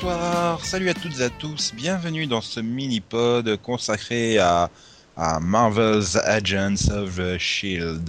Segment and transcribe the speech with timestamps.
[0.00, 4.70] bonsoir, salut à toutes et à tous, bienvenue dans ce mini-pod consacré à,
[5.16, 8.08] à Marvel's Agents of the Shield.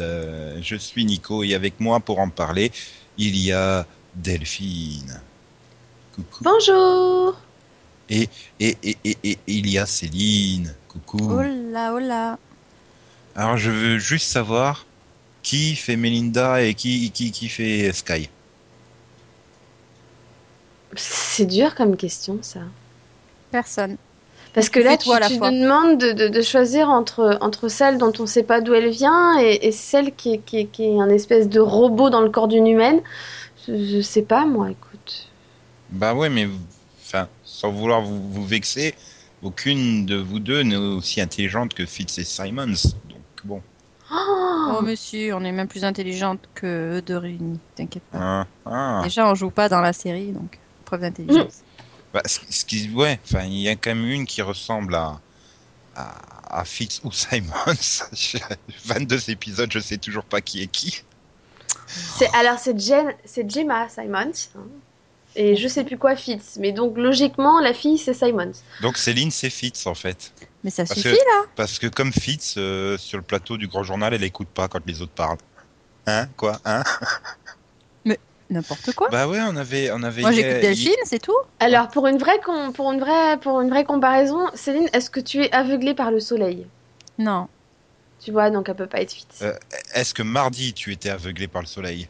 [0.61, 2.71] Je suis Nico et avec moi pour en parler,
[3.17, 5.19] il y a Delphine.
[6.15, 6.43] Coucou.
[6.43, 7.35] Bonjour
[8.09, 8.29] Et,
[8.59, 10.75] et, et, et, et il y a Céline.
[10.89, 11.31] Coucou.
[11.31, 12.37] Hola, hola
[13.35, 14.85] Alors je veux juste savoir
[15.41, 18.29] qui fait Melinda et qui, qui, qui fait Sky.
[20.95, 22.61] C'est dur comme question, ça.
[23.51, 23.97] Personne.
[24.53, 27.97] Parce que là, tu, la tu nous demandes de, de- de choisir entre, entre celle
[27.99, 30.83] dont on sait pas d'où elle vient et, et celle qui est, qui, est, qui
[30.85, 33.01] est un espèce de robot dans le corps d'une humaine.
[33.67, 35.27] Je, je sais pas, moi, écoute.
[35.91, 36.47] Bah ouais, mais
[37.01, 38.95] enfin, sans vouloir vous, vous vexer,
[39.43, 42.65] aucune de vous deux n'est aussi intelligente que Fitz et Simons.
[43.07, 43.61] Donc bon.
[44.11, 44.15] Oh,
[44.79, 48.17] Oh, monsieur, on est même plus intelligente que eux de réunis, t'inquiète pas.
[48.21, 49.01] Ah, ah.
[49.03, 50.57] Déjà, on joue pas dans la série, donc
[50.89, 51.61] preuve d'intelligence.
[52.13, 55.19] Bah, ce, ce qui, ouais, enfin, il y a quand même une qui ressemble à
[55.95, 57.53] à, à Fitz ou Simons.
[58.85, 61.03] 22 épisodes, je sais toujours pas qui est qui.
[61.87, 64.31] c'est, alors, c'est, Jen, c'est Gemma Simons.
[64.55, 64.61] hein.
[65.35, 66.57] Et je sais plus quoi Fitz.
[66.59, 68.51] Mais donc, logiquement, la fille, c'est Simons.
[68.81, 70.31] Donc Céline, c'est Fitz en fait.
[70.63, 73.67] Mais ça Parce suffit, que- là Parce que comme Fitz, euh, sur le plateau du
[73.67, 75.37] Grand Journal, elle écoute pas quand les autres parlent.
[76.07, 76.27] Hein?
[76.37, 76.59] Quoi?
[76.65, 76.83] Hein?
[78.49, 79.09] N'importe quoi.
[79.09, 80.21] Bah ouais, on avait, on avait.
[80.21, 81.35] Moi, j'écoute Delphine, c'est tout.
[81.59, 85.19] Alors, pour une vraie, com- pour une vraie, pour une vraie comparaison, Céline, est-ce que
[85.19, 86.65] tu es aveuglée par le soleil?
[87.19, 87.47] Non.
[88.19, 89.41] Tu vois, donc elle peut pas être Fitz.
[89.43, 89.53] Euh,
[89.93, 92.09] Est-ce que mardi tu étais aveuglé par le soleil?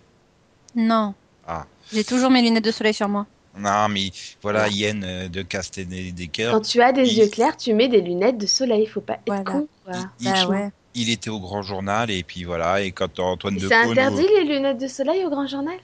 [0.76, 1.14] Non.
[1.46, 1.66] Ah.
[1.92, 3.26] J'ai toujours mes lunettes de soleil sur moi.
[3.58, 4.12] Non, mais
[4.42, 8.02] voilà, Yen euh, de Castanedecker, Quand tu as des il- yeux clairs, tu mets des
[8.02, 8.86] lunettes de soleil.
[8.86, 9.44] Faut pas être Voilà.
[9.44, 9.68] con.
[9.86, 9.94] quoi.
[10.20, 10.70] il, il- Bah ouais.
[10.96, 14.26] il était au Grand Journal et puis voilà, et quand Antoine Et de C'est interdit
[14.38, 15.76] les lunettes de soleil au grand journal?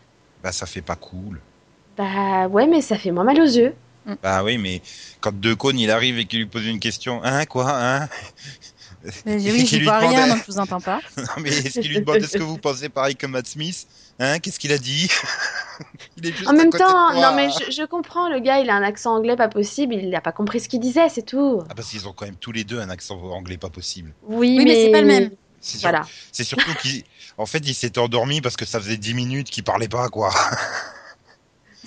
[0.44, 1.40] Bah ça fait pas cool.
[1.97, 3.73] Bah ouais, mais ça fait moins mal aux yeux.
[4.22, 4.81] Bah oui, mais
[5.19, 8.07] quand De il arrive et qu'il lui pose une question, hein quoi, hein?
[9.25, 11.00] Mais oui, lui vois rien, donc je vous entends pas.
[11.18, 13.88] Non mais est-ce qu'il lui demande est-ce que vous pensez pareil que Matt Smith?
[14.19, 15.09] Hein Qu'est-ce qu'il a dit?
[16.18, 18.69] Il est juste En à même temps, non mais je, je comprends, le gars il
[18.69, 21.62] a un accent anglais pas possible, il a pas compris ce qu'il disait, c'est tout.
[21.69, 24.13] Ah parce qu'ils ont quand même tous les deux un accent anglais pas possible.
[24.23, 25.31] Oui, Oui, mais c'est pas le même.
[25.66, 26.03] C'est Voilà.
[26.31, 27.03] Surtout qu'il
[27.38, 30.31] en fait il s'était endormi parce que ça faisait 10 minutes qu'il parlait pas quoi.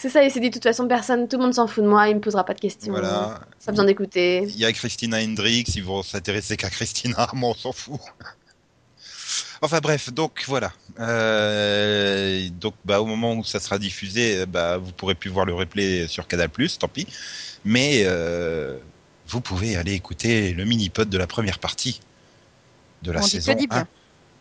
[0.01, 1.89] C'est ça, il s'est dit de toute façon personne, tout le monde s'en fout de
[1.89, 2.93] moi, il me posera pas de questions.
[2.93, 3.41] Voilà.
[3.65, 4.45] Pas besoin d'écouter.
[4.45, 8.01] Il y a Christina Hendricks, ils vont s'intéresser qu'à Christina, moi on s'en fout.
[9.61, 10.73] Enfin bref, donc voilà.
[11.01, 15.55] Euh, donc bah au moment où ça sera diffusé, bah vous pourrez plus voir le
[15.55, 17.09] replay sur Canal+, tant pis.
[17.65, 18.79] Mais euh,
[19.27, 22.01] vous pouvez aller écouter le mini-pod de la première partie
[23.03, 23.55] de la On dit saison.
[23.55, 23.79] que du bien.
[23.79, 23.81] 1.
[23.81, 23.87] Euh,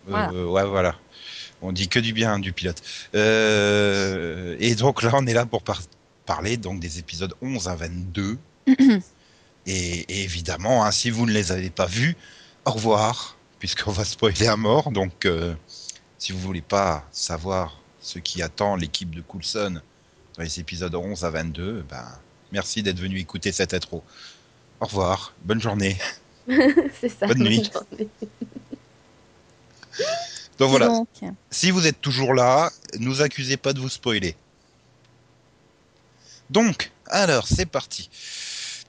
[0.07, 0.31] Voilà.
[0.45, 0.95] ouais, voilà.
[1.61, 2.81] On dit que du bien du pilote.
[3.15, 5.81] Euh, et donc là, on est là pour par-
[6.25, 8.37] parler donc des épisodes 11 à 22.
[8.67, 8.77] et,
[9.65, 12.15] et évidemment, hein, si vous ne les avez pas vus,
[12.65, 14.91] au revoir, puisqu'on va spoiler à mort.
[14.91, 15.53] Donc, euh,
[16.19, 19.81] si vous voulez pas savoir ce qui attend l'équipe de Coulson
[20.37, 22.05] dans les épisodes 11 à 22, ben,
[22.51, 24.03] merci d'être venu écouter cette intro.
[24.79, 25.97] Au revoir, bonne journée.
[26.99, 27.27] c'est ça.
[27.27, 27.69] Bonne nuit.
[27.73, 28.09] journée.
[30.59, 31.07] Donc voilà, Donc,
[31.51, 34.35] Si vous êtes toujours là, nous accusez pas de vous spoiler.
[36.49, 38.09] Donc, alors, c'est parti.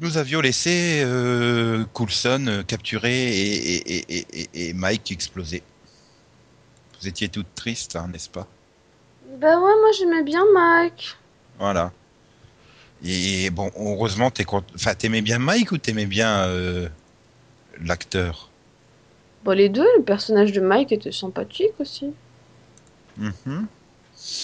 [0.01, 5.63] Nous avions laissé euh, Coulson euh, capturé et, et, et, et, et Mike explosé.
[7.01, 8.47] Vous étiez toutes tristes, hein, n'est-ce pas?
[9.41, 11.17] Bah ouais, moi j'aimais bien Mike.
[11.59, 11.93] Voilà.
[13.05, 16.89] Et bon, heureusement, t'es cont- enfin, t'aimais bien Mike ou t'aimais bien euh,
[17.85, 18.51] l'acteur
[19.45, 22.07] Bon, les deux, le personnage de Mike était sympathique aussi.
[23.17, 23.67] Mhm.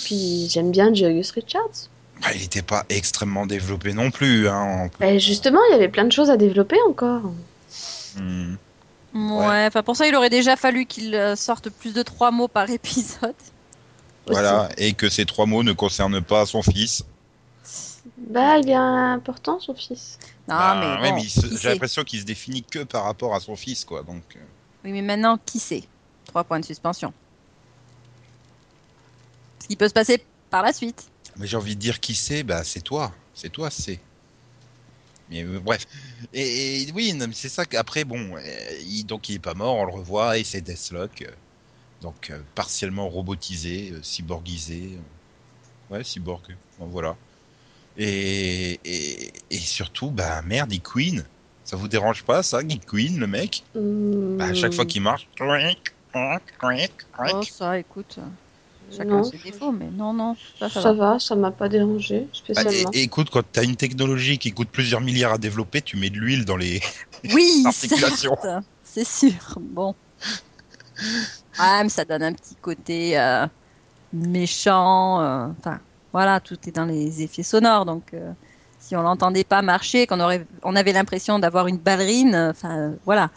[0.04, 1.88] Puis j'aime bien Julius Richards.
[2.22, 4.48] Bah, Il n'était pas extrêmement développé non plus.
[4.48, 4.54] Hein,
[4.86, 7.22] en- Bah justement, il y avait plein de choses à développer encore.
[8.16, 8.54] Hmm.
[9.14, 12.48] ouais, enfin pour ça, il aurait déjà fallu qu'il euh, sorte plus de trois mots
[12.48, 13.34] par épisode.
[14.28, 17.04] Voilà, et que ces trois mots ne concernent pas son fils.
[18.16, 20.18] Bah, il est important son fils.
[20.48, 22.84] Non, Bah, mais, ouais, bon, mais il se- qui j'ai l'impression qu'il se définit que
[22.84, 24.02] par rapport à son fils, quoi.
[24.02, 24.40] Donc, euh,
[24.84, 25.84] Oui, mais maintenant, qui sait?
[26.26, 27.12] Trois points de suspension.
[29.62, 31.06] Ce qui peut se passer par la suite.
[31.36, 33.98] mais j'ai envie de dire qui c'est, bah c'est toi, c'est toi, c'est.
[35.30, 35.86] Mais euh, bref,
[36.34, 38.42] et, et oui, c'est ça qu'après, bon, euh,
[38.82, 41.30] il, donc il est pas mort, on le revoit et c'est Deathlock, euh,
[42.02, 44.98] donc euh, partiellement robotisé, euh, cyborgisé,
[45.92, 47.16] euh, ouais, cyborg, bon, voilà.
[47.96, 51.24] Et, et, et surtout, bah merde, il Queen,
[51.64, 54.36] ça vous dérange pas ça, il Queen, le mec Hmm.
[54.36, 55.28] Bah, à chaque fois qu'il marche.
[57.18, 58.18] Oh, ça, écoute.
[58.90, 59.22] chacun Non.
[59.22, 61.12] ses défauts, mais non, non, ça, ça, Ça va.
[61.12, 62.90] va, ça m'a pas dérangé Bah, spécialement.
[62.92, 66.10] et écoute, quand tu as une technologie qui coûte plusieurs milliards à développer, tu mets
[66.10, 66.80] de l'huile dans les
[67.32, 68.36] Oui, articulations.
[68.82, 69.32] c'est sûr.
[69.60, 69.94] Bon.
[71.58, 73.46] Ouais, mais ça donne un petit côté euh,
[74.12, 75.20] méchant.
[75.22, 75.80] euh, Enfin,
[76.14, 77.84] voilà, tout est dans les effets sonores.
[77.84, 78.32] Donc, euh,
[78.78, 82.78] si on l'entendait pas marcher, qu'on aurait, on avait l'impression d'avoir une ballerine, euh, enfin,
[82.78, 83.32] euh, voilà.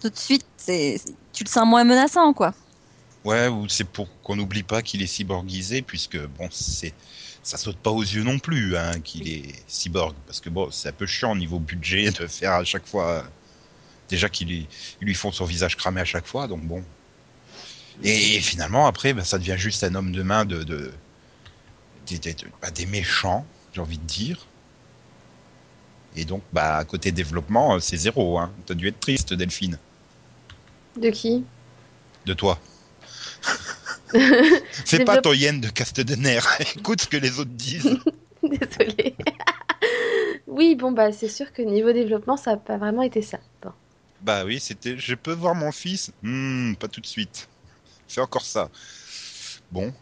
[0.00, 0.98] Tout de suite, c'est,
[1.34, 2.54] tu le sens moins menaçant, quoi.
[3.22, 6.94] Ouais, ou c'est pour qu'on n'oublie pas qu'il est cyborgisé, puisque bon, c'est
[7.42, 10.88] ça saute pas aux yeux non plus hein, qu'il est cyborg, parce que bon, c'est
[10.88, 13.24] un peu chiant au niveau budget de faire à chaque fois.
[14.08, 14.66] Déjà qu'ils
[15.00, 16.82] lui, font son visage cramé à chaque fois, donc bon.
[18.02, 20.92] Et, finalement, après, bah, ça devient juste un homme de main de, de,
[22.06, 24.46] des, des- bah, des méchants, j'ai envie de dire.
[26.14, 28.38] Et donc, bah, côté développement, euh, c'est zéro.
[28.38, 28.50] Hein.
[28.66, 29.78] T'as dû être triste, Delphine,
[31.00, 31.44] De qui?
[32.24, 32.58] De toi.
[34.86, 36.40] Fais pas ton yen de Castadener.
[36.76, 37.98] Écoute ce que les autres disent.
[38.42, 39.16] Désolée.
[40.46, 43.38] oui, bon, bah, c'est sûr que niveau développement, ça n'a pas vraiment été ça.
[43.62, 43.72] Bon.
[44.20, 44.96] bah oui, c'était.
[44.98, 47.48] Je peux voir mon fils Hmm, Pas tout de suite.
[48.08, 48.70] Fais encore ça.
[49.72, 49.92] Bon.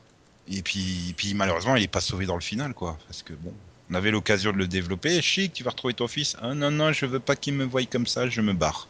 [0.50, 2.98] Et puis, malheureusement, il est pas sauvé dans le final, quoi.
[3.06, 3.52] Parce que bon,
[3.90, 5.20] on avait l'occasion de le développer.
[5.22, 6.36] Chic, tu vas retrouver ton fils.
[6.40, 8.88] Ah non, non, je veux pas qu'il me voie comme ça, je me barre.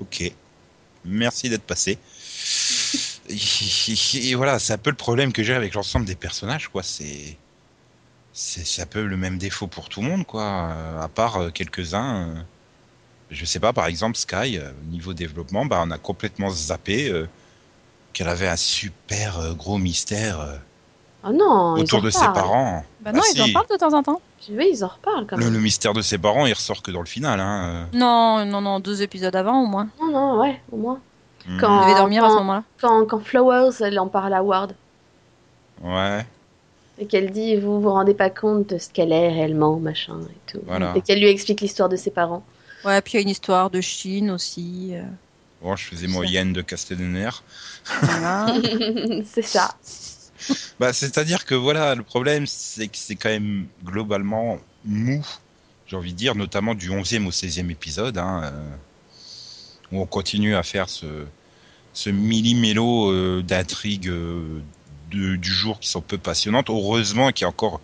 [0.00, 0.32] Ok.
[1.04, 1.98] Merci d'être passé.
[3.28, 6.82] Et voilà, c'est un peu le problème que j'ai avec l'ensemble des personnages, quoi.
[6.82, 7.36] C'est.
[8.32, 10.42] C'est un peu le même défaut pour tout le monde, quoi.
[10.42, 12.28] Euh, à part euh, quelques-uns.
[12.28, 12.42] euh,
[13.30, 17.10] je sais pas, par exemple, Sky, au niveau développement, bah, on a complètement zappé
[18.16, 20.56] qu'elle avait un super euh, gros mystère euh,
[21.28, 22.84] Oh non, autour de ses parents.
[23.00, 24.20] Bah non, Ah, ils en parlent de temps en temps.
[24.48, 25.52] Oui, ils en reparlent quand Le, même.
[25.54, 27.40] le mystère de ses parents, il ressort que dans le final.
[27.40, 27.88] Hein.
[27.92, 29.88] Non, non, non, deux épisodes avant au moins.
[30.00, 31.00] Non, non, ouais, au moins.
[31.48, 31.58] euh.
[31.60, 32.62] Quand- devait dormir à ce quand- moment-là.
[32.80, 34.74] Quand, quand Flowers, elle en parle à Ward,
[35.82, 35.92] Hmm.
[35.92, 36.26] Ouais.
[36.98, 40.50] et qu'elle dit Vous vous rendez pas compte de ce qu'elle est réellement, machin, et
[40.52, 40.60] tout.
[40.66, 40.92] Voilà.
[40.96, 42.44] Et qu'elle lui explique l'histoire de ses parents.
[42.84, 44.90] Ouais, puis il y a une histoire de Chine aussi.
[44.94, 45.02] euh,
[45.66, 47.30] Bon, je faisais mon yen de Castadener.
[48.00, 48.54] voilà.
[49.24, 49.74] c'est ça.
[50.78, 55.26] Bah, c'est-à-dire que voilà, le problème, c'est que c'est quand même globalement mou,
[55.88, 58.76] j'ai envie de dire, notamment du 11e au 16e épisode, hein, euh,
[59.90, 61.24] où on continue à faire ce,
[61.92, 64.60] ce millimélo euh, d'intrigues euh,
[65.10, 66.70] du jour qui sont peu passionnantes.
[66.70, 67.80] Heureusement qu'il y a encore,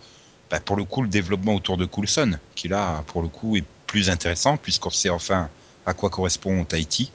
[0.49, 3.65] bah, pour le coup, le développement autour de Coulson, qui là, pour le coup, est
[3.87, 5.49] plus intéressant, puisqu'on sait enfin
[5.85, 7.11] à quoi correspond Tahiti.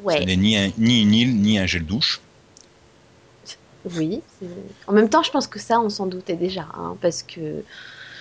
[0.00, 2.20] Ce Ouais, n'est ni, un- ni une île, ni un gel douche.
[3.96, 4.20] oui.
[4.86, 6.66] En même temps, je pense que ça, on s'en doutait déjà.
[6.74, 7.62] hein, parce que.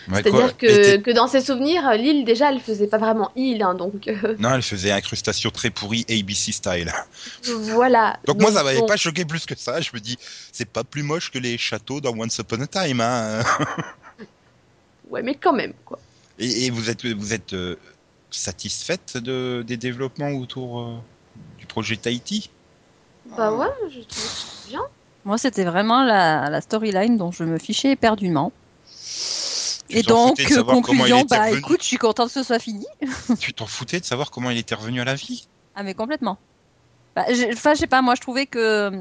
[0.10, 3.62] Ouais, C'est-à-dire que, que dans ses souvenirs, l'île, déjà, elle faisait pas vraiment île.
[3.62, 6.92] hein, donc, euh, Non, elle faisait incrustation très pourrie ABC style.
[7.44, 8.18] voilà.
[8.26, 9.82] Donc, moi, ça m'avait pas choqué plus que ça.
[9.82, 10.18] Je me dis,
[10.54, 13.02] c'est pas plus moche que les châteaux dans Once Upon a Time.
[13.02, 13.44] Hein.
[15.10, 16.00] Ouais, mais quand même, quoi.
[16.38, 17.78] Et, et vous êtes, vous êtes euh,
[18.30, 20.96] satisfaite de, des développements autour euh,
[21.68, 22.50] projet Tahiti
[23.38, 24.82] Bah ouais, je trouve bien.
[25.26, 28.52] Moi, c'était vraiment la, la storyline dont je me fichais éperdument.
[29.90, 31.60] Tu Et donc, conclusion, bah revenu.
[31.60, 32.86] écoute, je suis contente que ce soit fini.
[33.40, 36.38] Tu t'en foutais de savoir comment il était revenu à la vie Ah, mais complètement.
[37.16, 38.92] Bah, Enfin, je sais pas, moi je trouvais que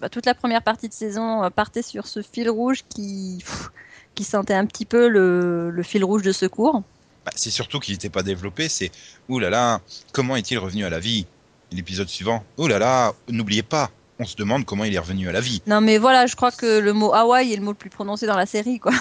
[0.00, 3.70] bah, toute la première partie de saison euh, partait sur ce fil rouge qui, pff,
[4.14, 6.82] qui sentait un petit peu le, le fil rouge de secours.
[7.24, 8.68] Bah, C'est surtout qu'il n'était pas développé.
[8.68, 8.90] C'est,
[9.28, 9.80] ouh là là,
[10.12, 11.26] comment est-il revenu à la vie
[11.72, 15.32] L'épisode suivant, ouh là là, n'oubliez pas, on se demande comment il est revenu à
[15.32, 15.62] la vie.
[15.66, 18.26] Non, mais voilà, je crois que le mot Hawaï est le mot le plus prononcé
[18.26, 18.92] dans la série, quoi.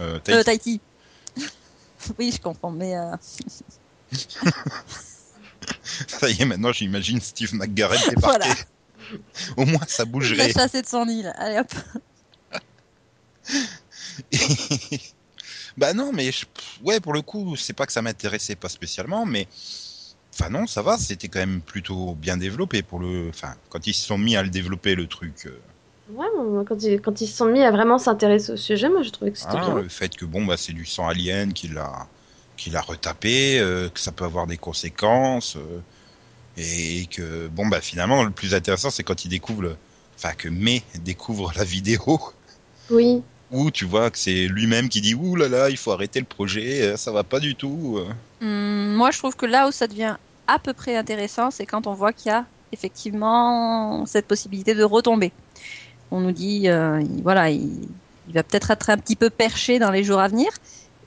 [0.00, 0.80] Euh, Euh, Tahiti.
[2.18, 3.16] Oui, je comprends, mais euh,
[6.06, 8.38] Ça y est, maintenant j'imagine Steve McGarrett débarquer.
[8.38, 8.54] Voilà.
[9.56, 10.36] Au moins ça bougerait.
[10.48, 11.32] l'a chassé de son île.
[11.36, 11.72] Allez hop.
[15.76, 16.44] bah non, mais je-
[16.84, 19.46] ouais, pour le coup, c'est pas que ça m'intéressait pas spécialement, mais
[20.38, 23.28] enfin non, ça va, c'était quand même plutôt bien développé pour le.
[23.28, 25.46] Enfin, quand ils se sont mis à le développer le truc.
[25.46, 25.58] euh,
[26.14, 29.02] Ouais, moi, quand ils, quand ils se sont mis à vraiment s'intéresser au sujet, moi,
[29.02, 29.74] je trouvais que c'était hein, bien.
[29.82, 32.06] le fait que bon bah c'est du sang alien qui l'a
[32.56, 35.80] qui l'a retapé, euh, que ça peut avoir des conséquences, euh,
[36.56, 39.76] et que bon bah finalement le plus intéressant c'est quand ils découvrent, le...
[40.16, 42.20] enfin que May découvre la vidéo.
[42.90, 43.22] Oui.
[43.50, 46.26] Où tu vois que c'est lui-même qui dit ouh là là, il faut arrêter le
[46.26, 48.00] projet, ça va pas du tout.
[48.40, 50.16] Hum, moi, je trouve que là où ça devient
[50.48, 54.82] à peu près intéressant, c'est quand on voit qu'il y a effectivement cette possibilité de
[54.82, 55.30] retomber.
[56.10, 57.70] On nous dit, euh, il- voilà, il,
[58.28, 60.48] il va peut-être être un petit peu perché dans les jours à venir.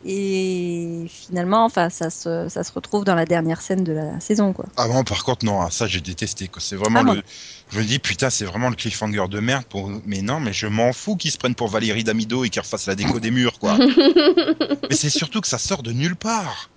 [0.03, 4.51] Et finalement, enfin, ça se, ça se retrouve dans la dernière scène de la saison,
[4.51, 4.65] quoi.
[4.77, 6.49] Ah bon, par contre, non, ça j'ai détesté.
[6.57, 7.23] C'est vraiment Ah bon le.
[7.71, 9.63] Je me dis, putain, c'est vraiment le cliffhanger de merde.
[9.65, 9.91] Pour...
[10.05, 12.87] Mais non, mais je m'en fous qu'ils se prennent pour Valérie Damido et qu'ils refassent
[12.87, 13.77] la déco des murs, quoi.
[14.89, 16.71] mais c'est surtout que ça sort de nulle part.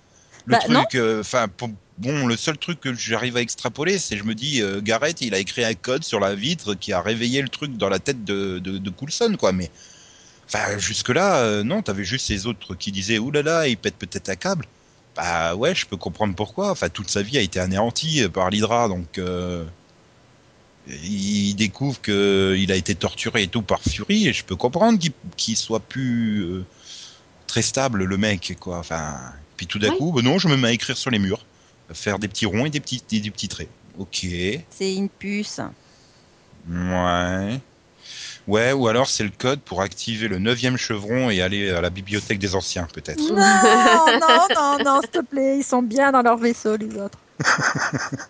[0.45, 4.17] Le Bah, truc, euh, enfin, pour- bon, le seul truc que j'arrive à extrapoler, c'est
[4.17, 7.01] je me dis, euh, Garrett, il a écrit un code sur la vitre qui a
[7.01, 9.51] réveillé le truc dans la tête de, de, de Coulson, quoi.
[9.53, 9.71] Mais,
[10.47, 14.35] enfin, jusque-là, euh, non, t'avais juste ces autres qui disaient, oulala, il pète peut-être un
[14.37, 14.67] câble.
[15.15, 16.71] Bah ouais, je peux comprendre pourquoi.
[16.71, 19.65] Enfin, toute sa vie a été anéantie euh, par l'Hydra, donc euh,
[20.87, 24.99] il découvre que il a été torturé et tout par Fury, et je peux comprendre
[24.99, 26.63] qu'il qu'il soit plus
[27.47, 28.79] très stable le mec, quoi.
[28.79, 29.19] Enfin,
[29.57, 29.97] puis tout d'un Oui.
[29.97, 31.45] coup, bah non, je me mets à écrire sur les murs,
[31.93, 33.69] faire des petits ronds et des petits des, des petits traits.
[33.97, 34.25] Ok,
[34.69, 35.59] C'est une puce.
[36.69, 37.59] ouais.
[38.47, 41.89] Ouais, ou alors c'est le code pour activer le neuvième chevron et aller à la
[41.89, 43.19] bibliothèque des anciens, peut-être.
[43.19, 43.35] Non,
[44.19, 47.17] non, non, non, s'il te plaît, ils sont bien dans leur vaisseau, les autres.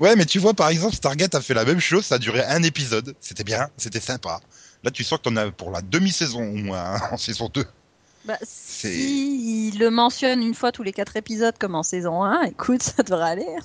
[0.00, 2.42] Ouais, mais tu vois, par exemple, Stargate a fait la même chose, ça a duré
[2.44, 3.14] un épisode.
[3.20, 4.40] C'était bien, c'était sympa.
[4.82, 7.64] Là, tu sens que t'en as pour la demi-saison au moins, hein, en saison 2.
[8.24, 12.42] Bah, si il le mentionne une fois tous les quatre épisodes comme en saison 1,
[12.44, 13.56] écoute, ça devrait aller.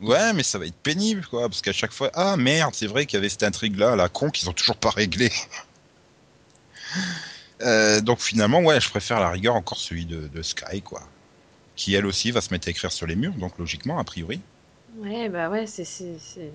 [0.00, 3.06] Ouais, mais ça va être pénible, quoi, parce qu'à chaque fois, ah merde, c'est vrai
[3.06, 5.30] qu'il y avait cette intrigue-là, la con, qu'ils ont toujours pas réglé.
[7.60, 11.02] Euh, donc finalement, ouais, je préfère à la rigueur encore celui de, de Sky, quoi.
[11.74, 14.40] Qui elle aussi va se mettre à écrire sur les murs, donc logiquement, a priori,
[14.98, 15.84] Ouais, bah ouais, c'est.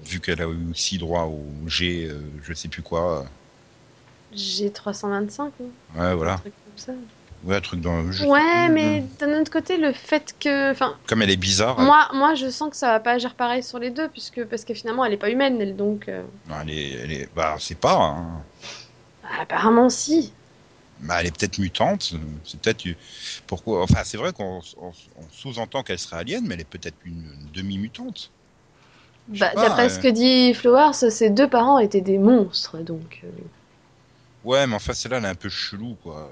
[0.05, 3.25] vu qu'elle a eu aussi droit au G, euh, je sais plus quoi.
[4.33, 5.63] J'ai 325, ou
[5.95, 6.33] Ouais, voilà.
[6.33, 6.93] un truc comme ça.
[7.43, 8.01] Ouais, un truc dans.
[8.03, 10.71] Ouais, mais d'un autre côté, le fait que.
[10.71, 11.79] Enfin, Comme elle est bizarre.
[11.79, 14.63] moi, moi, je sens que ça va pas agir pareil sur les deux, puisque, parce
[14.63, 16.07] que finalement, elle est pas humaine, elle, donc.
[16.07, 17.95] euh, Non, elle est, elle est, bah, c'est pas.
[17.97, 18.41] hein.
[19.23, 20.31] bah, apparemment, si.
[21.01, 22.11] Bah, elle est peut-être mutante.
[22.13, 22.85] euh, C'est peut-être.
[23.47, 26.95] Pourquoi Enfin, c'est vrai qu'on on- on sous-entend qu'elle serait alien, mais elle est peut-être
[27.03, 28.31] une, une demi-mutante.
[29.27, 29.89] Bah, D'après euh.
[29.89, 33.19] ce que dit Flowers, ses deux parents étaient des monstres, donc.
[33.25, 33.27] euh,
[34.45, 36.29] Ouais, mais enfin, celle-là, elle est un peu chelou, quoi.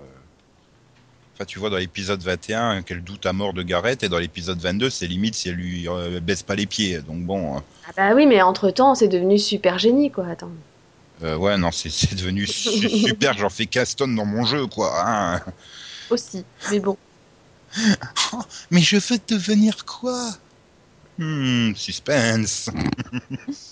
[1.41, 4.60] Enfin, tu vois dans l'épisode 21 qu'elle doute à mort de Garrett, et dans l'épisode
[4.60, 7.00] 22, c'est limite si elle lui euh, baisse pas les pieds.
[7.01, 7.57] Donc bon.
[7.57, 10.27] euh, Ah bah oui, mais entre-temps, c'est devenu super génie, quoi.
[10.27, 10.51] Attends.
[11.24, 13.36] euh, ouais, non, c'est devenu su- super.
[13.39, 14.93] J'en fais 15 tonnes dans mon jeu, quoi.
[15.03, 15.41] hein.
[16.12, 16.45] Aussi.
[16.69, 16.95] Mais bon.
[18.69, 20.29] Mais je veux devenir quoi?
[21.17, 22.69] Hmm, suspense.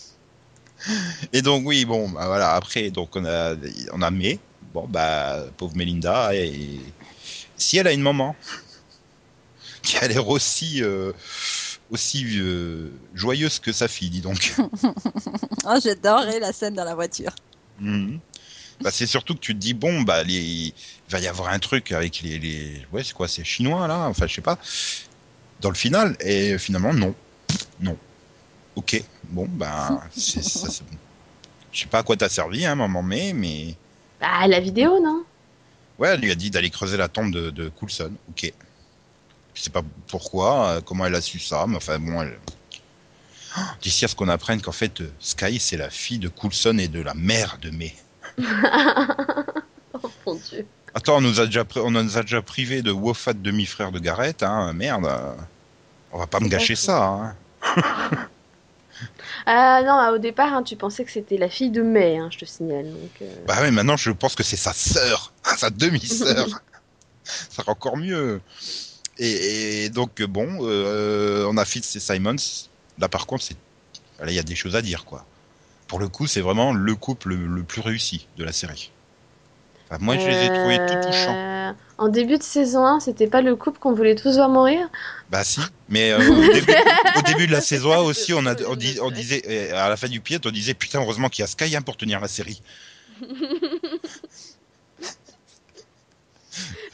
[1.33, 2.53] et donc oui, bon, bah, voilà.
[2.55, 3.53] Après, donc on a,
[3.93, 4.39] on a May.
[4.73, 6.33] Bon, bah, pauvre Melinda.
[6.33, 6.79] Et
[7.59, 8.35] si elle a une maman
[9.81, 11.13] qui a l'air aussi, euh,
[11.89, 14.55] aussi euh, joyeuse que sa fille, dis donc.
[15.65, 17.33] Oh, J'adorais la scène dans la voiture.
[17.79, 18.19] Mhm.
[18.83, 20.35] Bah, c'est surtout que tu te dis bon bah les...
[20.35, 20.73] il
[21.09, 22.85] va y avoir un truc avec les, les...
[22.93, 24.59] ouais c'est quoi c'est chinois là enfin je sais pas
[25.59, 27.15] dans le final et finalement non
[27.81, 27.97] non
[28.75, 30.69] ok bon bah c'est ça
[31.71, 33.75] je sais pas à quoi t'as servi hein maman mais mais
[34.19, 35.25] Bah, la vidéo, non?
[35.99, 38.51] Ouais elle lui a dit d'aller creuser la tombe de, de Coulson ok
[39.53, 42.37] je sais pas pourquoi euh, comment elle a su ça mais enfin bon elle
[43.57, 46.77] Oh, d'ici à ce qu'on apprenne qu'en fait euh, Sky c'est la fille de Coulson
[46.77, 47.95] et de la mère de May
[50.01, 50.65] Oh mon dieu.
[50.93, 54.43] Attends, on nous a déjà, on nous a déjà privé de Wofat demi-frère de Garrett,
[54.43, 55.09] hein, merde.
[56.11, 57.35] On va pas me gâcher ça, hein.
[59.45, 62.37] Ah non, au départ, hein, tu pensais que c'était la fille de May, hein, je
[62.37, 62.85] te signale.
[62.85, 66.47] Donc, euh, Bah ouais, maintenant je pense que c'est sa sœur, sa demi-sœur.
[67.23, 68.41] ça sera encore mieux.
[69.17, 72.35] Et, et donc bon, euh, on a Fitz et Simons.
[72.99, 73.45] Là par contre,
[74.27, 75.25] il y a des choses à dire, quoi.
[75.87, 78.91] Pour le coup, c'est vraiment le couple le, le plus réussi de la série.
[79.89, 81.58] Enfin, moi, je les ai trouvés tout touchants.
[81.99, 84.87] En début de saison 1, c'était pas le couple qu'on voulait tous voir mourir?
[85.29, 86.73] Bah si, mais euh, au, début,
[87.17, 89.97] au début de la saison 1 aussi, on, a, on, dis- on disait, à la
[89.97, 92.27] fin du pilote, on disait putain, heureusement qu'il y a Sky hein, pour tenir la
[92.27, 92.61] série.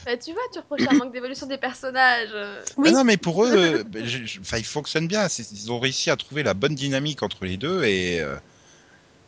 [0.04, 2.30] Bah, tu vois, tu reproches un manque d'évolution des personnages.
[2.76, 2.92] Oui.
[2.92, 5.26] Non, mais pour eux, euh, bah, je- je- enfin, ils fonctionnent bien.
[5.52, 8.20] Ils ont réussi à trouver la bonne dynamique entre les deux et.
[8.20, 8.36] euh,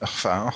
[0.03, 0.51] enfin,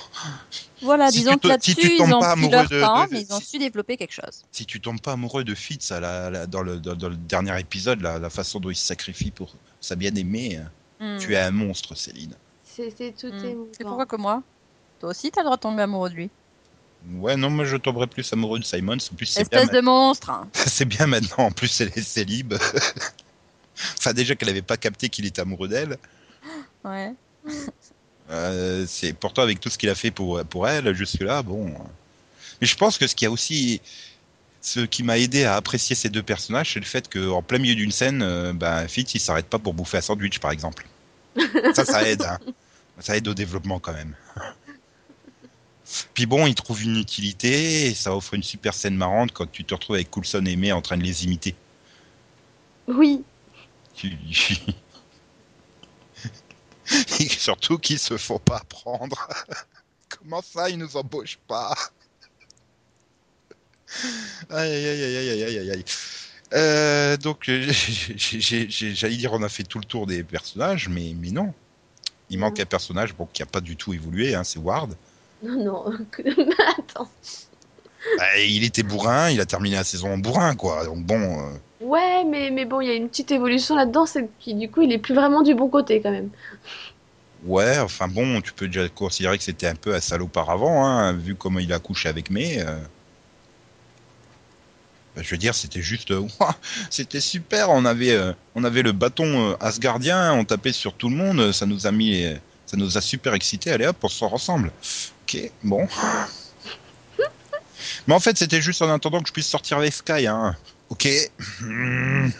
[0.81, 2.81] Voilà, Si disons tu que si là-dessus, tombes ils ont pas pris amoureux leur de-
[2.81, 4.43] temps, de- mais ils ont si- su développer quelque chose.
[4.51, 7.15] si tu tombes pas amoureux de Fitz à la- la- dans, le, dans, dans le
[7.15, 10.59] dernier épisode, la, la façon dont il se sacrifie pour sa bien-aimée,
[11.01, 11.19] euh, Hmm.
[11.19, 12.33] tu es un monstre, Céline.
[12.63, 13.45] C'était tout Hmm.
[13.45, 13.67] émouvant.
[13.77, 14.41] C'est pourquoi que moi
[14.99, 16.29] Toi aussi, t'as le droit de tomber amoureux de lui.
[17.15, 18.93] Ouais, non, moi je tomberais plus amoureux de Simon.
[19.11, 20.31] En plus, c'est bien, Espèce de monstre.
[20.53, 21.45] c'est bien maintenant.
[21.47, 22.53] En plus, elle est célib.
[23.99, 25.97] enfin, déjà qu'elle avait pas capté qu'il était amoureux d'elle.
[26.85, 27.13] Ouais.
[28.29, 31.73] Euh, c'est pourtant avec tout ce qu'il a fait pour pour elle jusque là bon
[32.61, 33.81] mais je pense que ce qui a aussi
[34.63, 37.75] ce qui m'a aidé à apprécier ces deux personnages, c'est le fait qu'en plein milieu
[37.75, 40.87] d'une scène, euh, bah, Fitz il s'arrête pas pour bouffer un sandwich, par exemple.
[41.73, 42.21] ça, ça aide.
[42.21, 42.39] Hein.
[42.99, 44.15] Ça aide au développement quand même.
[46.13, 49.65] Puis bon, il trouve une utilité et ça offre une super scène marrante quand tu
[49.65, 51.55] te retrouves avec Coulson et May en train de les imiter.
[52.87, 53.23] Oui.
[57.19, 59.27] Et surtout qu'ils se font pas prendre.
[60.09, 61.75] Comment ça, ils nous embauchent pas?
[64.49, 65.85] Aïe aïe aïe aïe aïe aïe aïe aïe.
[66.53, 67.71] Euh, donc, euh,
[68.15, 71.53] j'allais dire, on a fait tout le tour des personnages, mais, mais non.
[72.29, 74.95] Il manque un personnage bon, qui a pas du tout évolué, hein, c'est Ward.
[75.41, 75.85] Non, non.
[76.77, 77.09] Attends.
[78.17, 80.85] Bah, il était bourrin, il a terminé la saison en bourrin, quoi.
[80.85, 84.23] Donc bon, euh, Ouais, mais, mais bon, il y a une petite évolution là-dedans, c'est
[84.43, 86.31] que du coup, il est plus vraiment du bon côté quand même.
[87.43, 91.13] ouais, enfin bon, tu peux déjà considérer que c'était un peu un salaud auparavant, hein,
[91.13, 92.59] vu comment il a couché avec May.
[92.59, 92.79] euh.
[95.15, 96.27] Bah, je veux dire, c'était juste, euh,
[96.89, 97.69] c'était super.
[97.69, 101.65] On avait, euh, on avait le bâton asgardien, on tapait sur tout le monde, ça
[101.65, 102.25] nous a mis,
[102.65, 103.71] ça nous a super excités.
[103.71, 104.71] Allez hop, on sort ensemble.
[105.23, 105.87] Ok, bon.
[108.07, 110.27] Mais en fait, c'était juste en attendant que je puisse sortir avec Sky.
[110.27, 110.55] Hein.
[110.93, 111.07] Ok.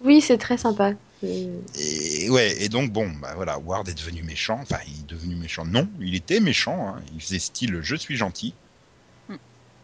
[0.00, 0.92] Oui, c'est très sympa.
[1.22, 4.58] Et ouais, et donc bon, bah voilà, Ward est devenu méchant.
[4.60, 5.64] Enfin, il est devenu méchant.
[5.64, 6.88] Non, il était méchant.
[6.88, 7.00] hein.
[7.14, 8.52] Il faisait style je suis gentil.
[9.30, 9.36] Hmm.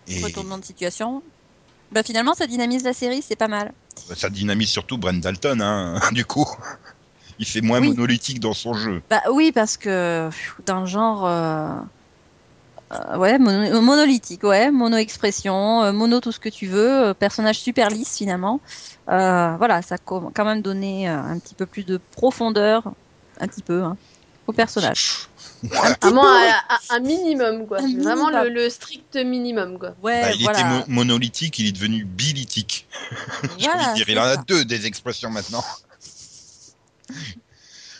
[0.08, 1.22] Et Retournement de situation.
[1.90, 3.72] Bah finalement, ça dynamise la série, c'est pas mal.
[4.08, 6.46] bah, ça dynamise surtout Brent Dalton, hein, du coup.
[7.38, 7.88] Il fait moins Oui.
[7.88, 9.02] monolithique dans son jeu.
[9.08, 10.28] Bah oui, parce que
[10.66, 11.24] dans le genre,
[12.92, 17.60] euh, ouais, mono- monolithique, ouais, mono-expression, euh, mono tout ce que tu veux, euh, personnage
[17.60, 18.60] super lisse finalement.
[19.08, 22.92] Euh, voilà, ça a quand même donné euh, un petit peu plus de profondeur,
[23.38, 23.96] un petit peu, hein,
[24.46, 25.28] au personnage.
[25.82, 26.28] Un petit Vraiment peu,
[26.88, 27.78] un, minimum, quoi.
[27.78, 28.30] Un Vraiment minimum.
[28.30, 29.94] le, le strict minimum, quoi.
[30.02, 30.58] ouais, Bah, il voilà.
[30.58, 32.88] était mo- monolithique, il est devenu bilitique.
[33.58, 35.64] J'ai Voilà, envie de dire, il en a deux des expressions maintenant.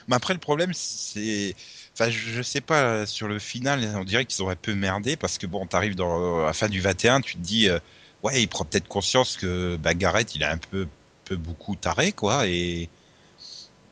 [0.09, 1.55] Mais après, le problème, c'est.
[2.01, 5.37] Enfin, je je sais pas, sur le final, on dirait qu'ils auraient peu merdé parce
[5.39, 7.79] que bon, t'arrives dans la fin du 21, tu te dis, euh,
[8.23, 10.89] ouais, il prend peut-être conscience que bah, Garrett, il est un peu,
[11.27, 12.89] peu beaucoup taré, quoi, et.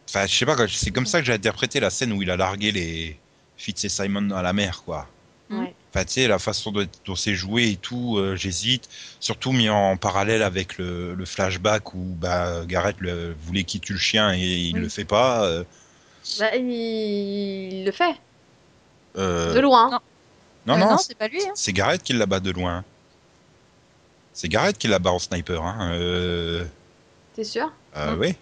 [0.08, 2.36] Enfin, je sais pas, c'est comme ça que j'ai interprété la scène où il a
[2.36, 3.18] largué les
[3.58, 5.06] Fitz et Simon à la mer, quoi.
[5.50, 5.74] Ouais.
[5.92, 8.88] Enfin, tu sais, la façon dont, dont c'est joué et tout, euh, j'hésite.
[9.20, 13.94] Surtout mis en parallèle avec le, le flashback où bah, Garrett le, voulait qu'il tue
[13.94, 14.80] le chien et il Oui.
[14.80, 15.44] le fait pas.
[15.44, 15.64] euh,
[16.38, 16.70] Bah, il...
[16.70, 18.14] il le fait.
[19.16, 19.90] euh, De loin.
[19.90, 19.98] non.
[20.66, 21.40] Non, Euh, non, non, c'est pas lui.
[21.42, 21.52] hein.
[21.54, 22.84] c'est Garrett qui l'abat de loin.
[24.34, 25.62] C'est Garrett qui l'abat en sniper.
[25.62, 25.92] Hein.
[25.94, 26.64] Euh,
[27.34, 27.70] T'es sûr?
[27.96, 28.20] Euh, Mm.
[28.20, 28.34] Oui.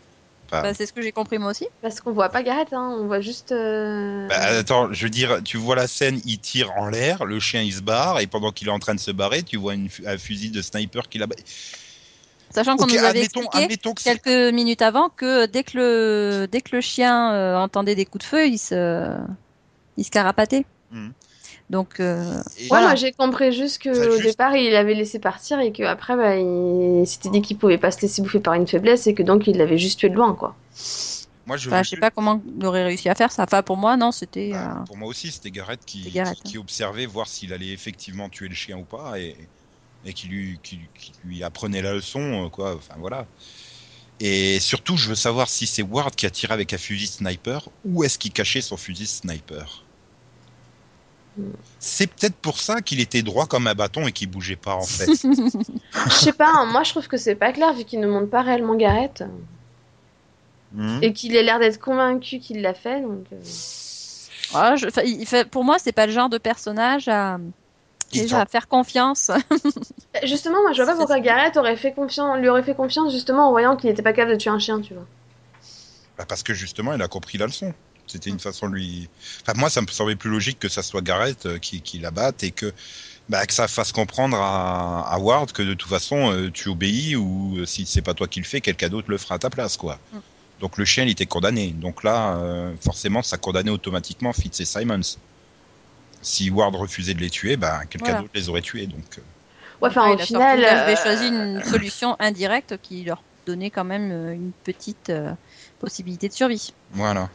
[0.49, 1.67] Enfin, Bah, c'est ce que j'ai compris moi aussi.
[1.83, 2.97] Parce qu'on voit pas Gareth, hein.
[3.01, 3.51] On voit juste.
[3.53, 7.41] euh, bah, attends, je veux dire, tu vois la scène, il tire en l'air, le
[7.41, 9.75] chien il se barre, et pendant qu'il est en train de se barrer, tu vois
[9.75, 11.35] une, un fusil de sniper qui l'abat.
[12.51, 15.77] Sachant qu'on nous avait admettons, expliqué admettons que c'est quelques minutes avant que dès que
[15.77, 19.15] le, dès que le chien euh, entendait des coups de feu, il se,
[19.97, 20.65] il se carapatait.
[20.91, 21.13] Mhm.
[21.69, 22.87] Donc, euh, Ouais, Voilà.
[22.87, 26.17] moi j'ai compris juste que Enfin, au juste- départ il l'avait laissé partir et qu'après
[26.17, 29.23] bah, il s'était dit qu'il pouvait pas se laisser bouffer par une faiblesse et que
[29.25, 30.55] donc il l'avait juste tué de loin quoi.
[31.47, 33.45] Moi, je enfin, je sais pas comment il aurait réussi à faire ça.
[33.45, 34.51] Enfin, pour moi, non, c'était.
[34.51, 37.53] Bah, euh, Pour moi aussi, c'était Garrett qui, C'est Garrett, qui, qui observait voir s'il
[37.53, 39.37] allait effectivement tuer le chien ou pas et,
[40.05, 42.75] et qui, lui, qui, qui lui apprenait la leçon, euh, quoi.
[42.77, 43.27] Enfin, voilà.
[44.21, 47.69] Et surtout, je veux savoir si c'est Ward qui a tiré avec un fusil sniper
[47.85, 49.83] ou est-ce qu'il cachait son fusil sniper.
[51.37, 51.51] Hmm.
[51.81, 54.83] C'est peut-être pour ça qu'il était droit comme un bâton et qu'il bougeait pas, en
[54.87, 55.07] fait.
[56.07, 58.31] Je sais pas, hein, moi je trouve que c'est pas clair vu qu'il ne montre
[58.31, 59.23] pas réellement Gareth
[60.75, 60.99] Hmm.
[61.01, 63.25] et qu'il a l'air d'être convaincu qu'il l'a fait donc.
[63.33, 63.37] euh,
[64.73, 67.39] ouais, je- enfin, il fait, pour moi, c'est pas le genre de personnage à,
[68.13, 69.31] déjà, faire confiance.
[70.25, 71.21] Justement, moi je vois pas pourquoi.
[71.21, 74.33] Gareth aurait fait confiance, lui aurait fait confiance justement en voyant qu'il était pas capable
[74.33, 75.07] de tuer un chien, tu vois.
[76.19, 77.75] Bah, parce que justement, il a compris la leçon.
[78.07, 79.09] C'était une façon de lui.
[79.43, 82.13] Enfin, moi, ça me semblait plus logique que ça soit Garrett euh, qui, qui la
[82.13, 82.73] batte et que,
[83.29, 87.17] bah, que ça fasse comprendre à, à Ward que de toute façon, euh, tu obéis
[87.17, 89.51] ou euh, si c'est pas toi qui le fais, quelqu'un d'autre le fera à ta
[89.51, 89.99] place, quoi.
[90.13, 90.19] Mm.
[90.61, 91.73] Donc le chien, il était condamné.
[91.73, 95.19] Donc là, euh, forcément, ça condamnait automatiquement Fitz et Simons.
[96.29, 98.21] Si Ward refusait de les tuer, bah, quelqu'un Voilà.
[98.23, 98.87] d'autre les aurait tués.
[98.89, 99.21] Donc, euh,
[99.81, 100.65] Ouais, enfin Ouais, au final.
[100.65, 105.31] avait euh, choisi une solution indirecte qui leur donnait quand même euh, une petite euh,
[105.79, 106.73] possibilité de survie.
[106.93, 107.29] voilà.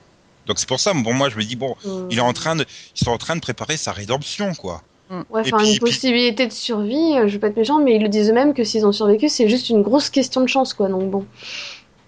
[0.47, 2.55] Donc c'est pour ça, bon, moi, je me dis, bon, euh, il est en train
[2.55, 4.81] de, ils sont en train de préparer sa rédemption, quoi.
[5.09, 7.95] Ouais, Et enfin, puis- une puis- possibilité de survie, je veux pas être méchant, mais
[7.95, 10.73] ils le disent eux-mêmes que s'ils ont survécu, c'est juste une grosse question de chance,
[10.73, 10.89] quoi.
[10.89, 11.25] Donc bon.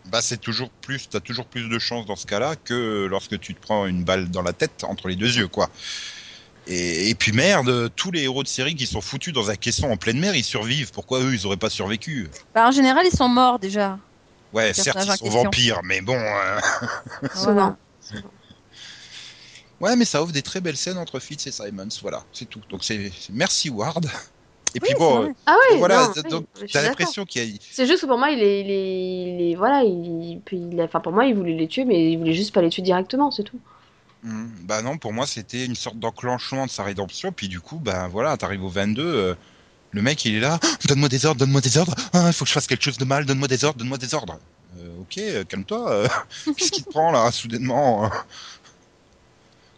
[0.07, 3.53] bah c'est toujours plus, t'as toujours plus de chance dans ce cas-là que lorsque tu
[3.55, 5.69] te prends une balle dans la tête entre les deux yeux, quoi.
[6.65, 9.89] Et, et puis merde, tous les héros de série qui sont foutus dans un caisson
[9.91, 10.91] en pleine mer, ils survivent.
[10.91, 12.29] Pourquoi eux, ils auraient pas survécu?
[12.53, 13.99] Bah, en général, ils sont morts déjà.
[14.53, 16.15] Ouais, certes, ils sont vampires, mais bon.
[16.15, 16.59] euh,
[17.33, 17.75] Souvent.
[19.79, 21.87] Ouais, mais ça offre des très belles scènes entre Fitz et Simons.
[22.01, 22.61] Voilà, c'est tout.
[22.69, 24.05] Donc c'est merci Ward.
[24.75, 25.33] Et puis Oui, bon.
[25.45, 27.57] Ah oui, voilà, oui, t'as l'impression qu'il y a.
[27.71, 30.79] C'est juste que pour moi, il est, il est, il est- voilà, il, puis il
[30.79, 32.81] a- enfin pour moi, il voulait les tuer, mais il voulait juste pas les tuer
[32.81, 33.59] directement, c'est tout.
[34.23, 37.31] Hmm, Bah non, pour moi c'était une sorte d'enclenchement de sa rédemption.
[37.31, 39.01] Puis du coup, bah voilà, t'arrives au 22.
[39.03, 39.35] euh,
[39.91, 41.95] le mec il est là, donne-moi des ordres, donne-moi des ordres.
[42.13, 44.13] Ah, il faut que je fasse quelque chose de mal, donne-moi des ordres, donne-moi des
[44.15, 44.39] ordres.
[44.79, 46.07] Euh, ok, euh, calme-toi.
[46.57, 48.09] Qu'est-ce qui te prend là, soudainement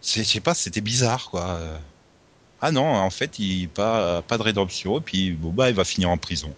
[0.02, 1.60] C'est, je sais pas, c'était bizarre quoi.
[2.62, 4.98] Ah non, en fait, il pas pas de rédemption.
[5.00, 6.56] Et puis bon bah il va finir en prison.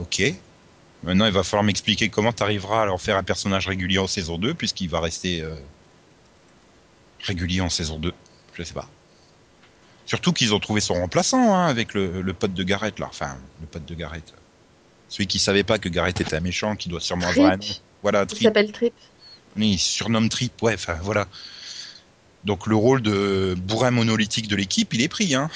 [0.00, 0.22] Ok.
[1.02, 4.38] Maintenant, il va falloir m'expliquer comment t'arriveras à en faire un personnage régulier en saison
[4.38, 5.54] 2, puisqu'il va rester euh,
[7.26, 8.12] régulier en saison 2.
[8.54, 8.88] Je sais pas.
[10.06, 13.06] Surtout qu'ils ont trouvé son remplaçant hein, avec le, le pote de Garrett là.
[13.08, 14.32] Enfin, le pote de Garrett.
[15.08, 17.58] Celui qui savait pas que Garrett était un méchant, qui doit sûrement avoir un nom.
[17.58, 18.94] Trip, Voilà, il s'appelle Trip.
[19.56, 21.26] Oui, il surnomme Trip, ouais, enfin voilà.
[22.44, 25.50] Donc le rôle de bourrin monolithique de l'équipe, il est pris, hein.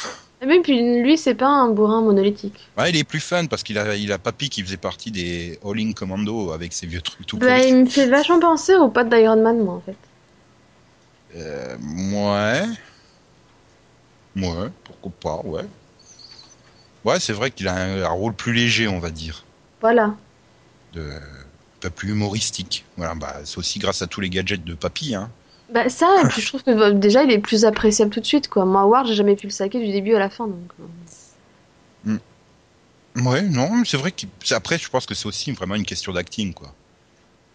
[0.45, 2.55] Même puis lui, c'est pas un bourrin monolithique.
[2.79, 5.59] Ouais, il est plus fun parce qu'il a, il a Papy qui faisait partie des
[5.65, 9.11] All-In Commando avec ses vieux trucs tout Bah, il me fait vachement penser au pote
[9.11, 9.97] d'Iron Man, moi, en fait.
[11.37, 12.67] Euh, ouais.
[14.37, 15.65] Ouais, pourquoi pas, ouais.
[17.05, 19.45] Ouais, c'est vrai qu'il a un, un rôle plus léger, on va dire.
[19.81, 20.15] Voilà.
[20.93, 22.85] De, un peu plus humoristique.
[22.97, 25.31] Voilà, bah, c'est aussi grâce à tous les gadgets de Papy, hein.
[25.73, 28.27] Bah ça, et puis je trouve que bah, déjà, il est plus appréciable tout de
[28.27, 28.65] suite, quoi.
[28.65, 30.71] Moi, Ward, j'ai jamais pu le saquer du début à la fin, donc...
[32.07, 32.19] euh.
[33.17, 36.55] Ouais, non, c'est vrai que après, je pense que c'est aussi vraiment une question d'acting,
[36.55, 36.73] quoi.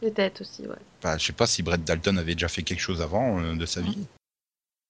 [0.01, 0.75] Peut-être aussi, ouais.
[1.01, 3.65] Enfin, je sais pas si Brett Dalton avait déjà fait quelque chose avant euh, de
[3.65, 3.97] sa vie.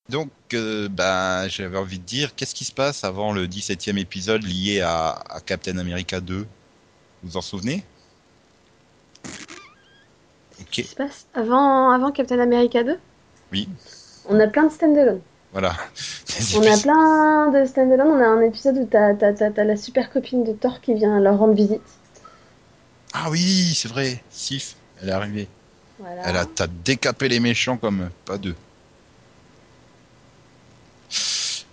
[0.10, 4.44] Donc, euh, bah, j'avais envie de dire, qu'est-ce qui se passe avant le 17e épisode
[4.44, 6.46] lié à, à Captain America 2 Vous
[7.24, 7.84] vous en souvenez?
[10.60, 12.98] Ok, Qu'est-ce qui se passe avant, avant Captain America 2
[13.52, 13.68] Oui.
[14.28, 15.22] On a plein de stand-alone.
[15.52, 15.76] voilà.
[16.56, 18.08] On a plein de stand-alone.
[18.08, 20.94] On a un épisode où t'as, t'as, t'as, t'as la super copine de Thor qui
[20.94, 21.82] vient leur rendre visite.
[23.14, 25.48] Ah oui, c'est vrai, Sif, elle est arrivée.
[26.00, 26.22] Voilà.
[26.26, 28.56] Elle a t'as décapé les méchants comme pas deux.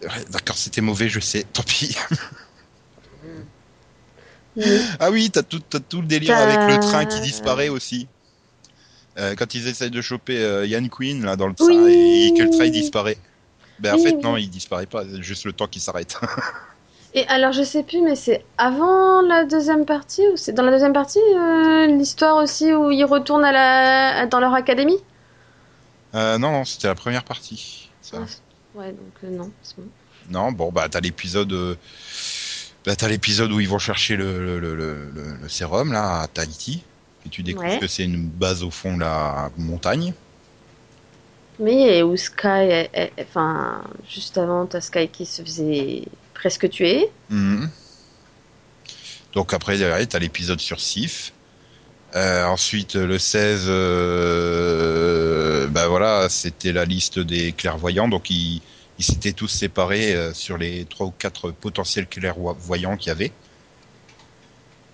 [0.03, 1.97] Ouais, D'accord, c'était mauvais, je sais, tant pis.
[5.01, 8.07] Ah oui, t'as tout, t'as tout le délire avec le train qui disparaît aussi.
[9.18, 12.27] Euh, quand ils essayent de choper euh, Yann Queen là dans le train Oui.
[12.27, 13.16] et que le train il disparaît.
[13.79, 14.23] Ben en Oui, fait oui.
[14.23, 16.21] non, il disparaît pas, c'est juste le temps qui s'arrête.
[17.14, 20.70] Et alors, je sais plus, mais c'est avant la deuxième partie ou c'est dans la
[20.70, 24.96] deuxième partie euh, l'histoire aussi où ils retournent à la dans leur académie?
[26.14, 27.90] Euh, non non, c'était la première partie.
[28.01, 28.18] ça.
[28.75, 29.87] Ouais, donc euh, non, c'est bon.
[30.31, 31.53] Non, bon bah t'as l'épisode,
[32.87, 36.83] bah, t'as l'épisode où ils vont chercher le, le, le, sérum là à Tahiti
[37.27, 37.79] et tu découvres Ouais.
[37.79, 40.14] que c'est une base au fond de la montagne.
[41.59, 42.88] Mais où Sky,
[43.20, 46.05] enfin, juste avant, t'as Sky qui se faisait
[46.42, 47.09] presque tuer.
[47.31, 47.70] Mhm.
[49.33, 51.33] Donc après, derrière, t'as l'épisode sur Sif.
[52.16, 58.09] Euh, ensuite, le 16, euh, bah voilà, c'était la liste des clairvoyants.
[58.09, 58.61] Donc ils,
[58.98, 63.31] ils s'étaient tous séparés euh, sur les trois ou quatre potentiels clairvoyants qu'il y avait.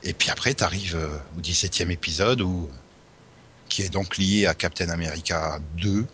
[0.04, 1.08] Et puis après, t'arrives euh,
[1.38, 2.68] au 17e épisode où,
[3.70, 6.04] qui est donc lié à Captain America 2,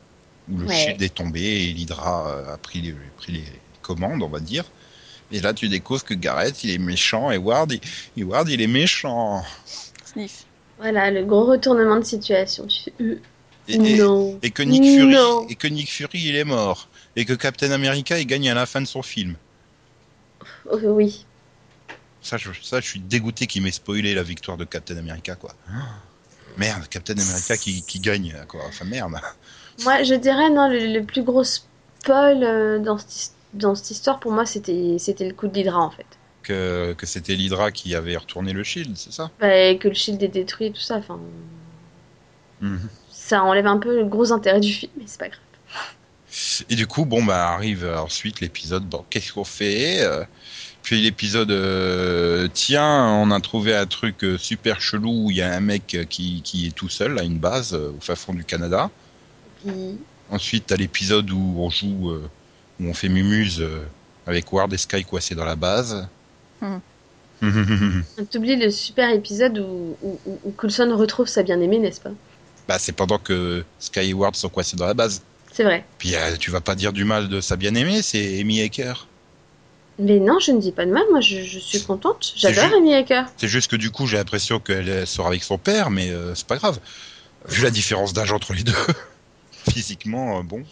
[0.53, 0.75] où le Ouais.
[0.75, 3.45] shield est tombé et l'Hydra a pris les, pris les
[3.83, 4.65] commandes, on va dire.
[5.35, 7.81] Et là, tu découvres que Garrett, il est méchant et Ward, il,
[8.17, 9.43] et Ward, il est méchant.
[10.05, 10.45] Sniff.
[10.79, 12.67] Voilà, le gros retournement de situation.
[12.67, 13.21] Tu fais, euh,
[13.69, 14.39] Et, et- non.
[14.43, 15.47] et que Nick Fury, Non.
[15.49, 16.89] et que Nick Fury, il est mort.
[17.17, 19.35] Et que Captain America, il gagne à la fin de son film.
[20.71, 21.25] Oh, oui.
[22.23, 25.55] Ça, je, ça, je suis dégoûté qu'il m'ait spoilé la victoire de Captain America, quoi.
[26.59, 28.61] Merde, Captain America qui, qui gagne, quoi.
[28.69, 29.15] Enfin, merde.
[29.83, 33.91] Moi, je dirais, non, le, le plus gros spoil euh, dans cette, his- dans cette
[33.91, 36.07] histoire, pour moi, c'était c'était le coup de l'Hydra, en fait.
[36.43, 39.31] Que, que c'était l'Hydra qui avait retourné le shield, c'est ça?
[39.41, 41.19] Bah, et que le shield est détruit et tout ça, enfin...
[42.61, 42.89] Mhm.
[43.11, 45.41] Ça enlève un peu le gros intérêt du film, mais c'est pas grave.
[46.69, 48.85] Et du coup, bon, bah, arrive ensuite l'épisode.
[48.85, 50.03] Bon, qu'est-ce qu'on fait?
[50.03, 50.25] Euh,
[50.83, 55.43] Puis l'épisode, euh, tiens, on a trouvé un truc euh, super chelou où il y
[55.43, 58.35] a un mec qui, qui est tout seul à une base euh, au fin fond
[58.35, 58.91] du Canada.
[60.31, 62.29] Ensuite, t'as l'épisode où on joue, euh,
[62.81, 63.85] où on fait mumuse euh,
[64.27, 66.09] avec Ward et Sky coincés dans la base.
[67.43, 68.05] Mhm.
[68.31, 72.13] t'oublies le super épisode où, où, où- où Coulson retrouve sa bien-aimée, n'est-ce pas?
[72.69, 75.21] Bah, c'est pendant que Sky et Ward sont coincés dans la base.
[75.53, 75.85] C'est vrai.
[75.99, 79.07] Puis euh, tu vas pas dire du mal de sa bien-aimée, c'est Amy Aker.
[79.99, 82.33] Mais non, je ne dis pas de mal, moi je, je suis contente.
[82.37, 83.27] J'adore Amy Aker.
[83.37, 86.47] C'est juste que du coup, j'ai l'impression qu'elle sort avec son père, mais euh, c'est
[86.47, 86.79] pas grave.
[87.49, 88.73] Vu la différence d'âge entre les deux,
[89.71, 90.65] physiquement, euh, bon.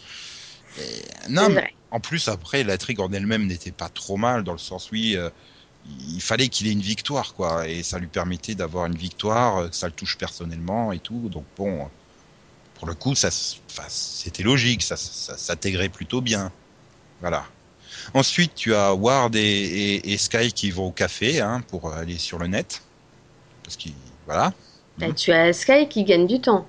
[0.79, 1.71] Et- non, mais.
[1.93, 5.31] En plus, après, l'intrigue en elle-même n'était pas trop mal, dans le sens, oui, euh,
[6.15, 7.69] il fallait qu'il ait une victoire, quoi.
[7.69, 11.29] Et ça lui permettait d'avoir une victoire, euh, que ça le touche personnellement et tout.
[11.31, 11.89] Donc, bon,
[12.75, 13.31] pour le coup, ça,
[13.89, 16.53] c'était logique, ça, ça s'intégrait plutôt bien.
[17.21, 17.45] Voilà.
[18.15, 22.19] Ensuite, tu as Ward et, et- et Sky qui vont au café hein, pour aller
[22.19, 22.83] sur le net.
[23.65, 23.95] Parce qu'ils.
[24.27, 24.53] Voilà.
[24.99, 26.67] Bah, tu as Sky qui gagne du temps.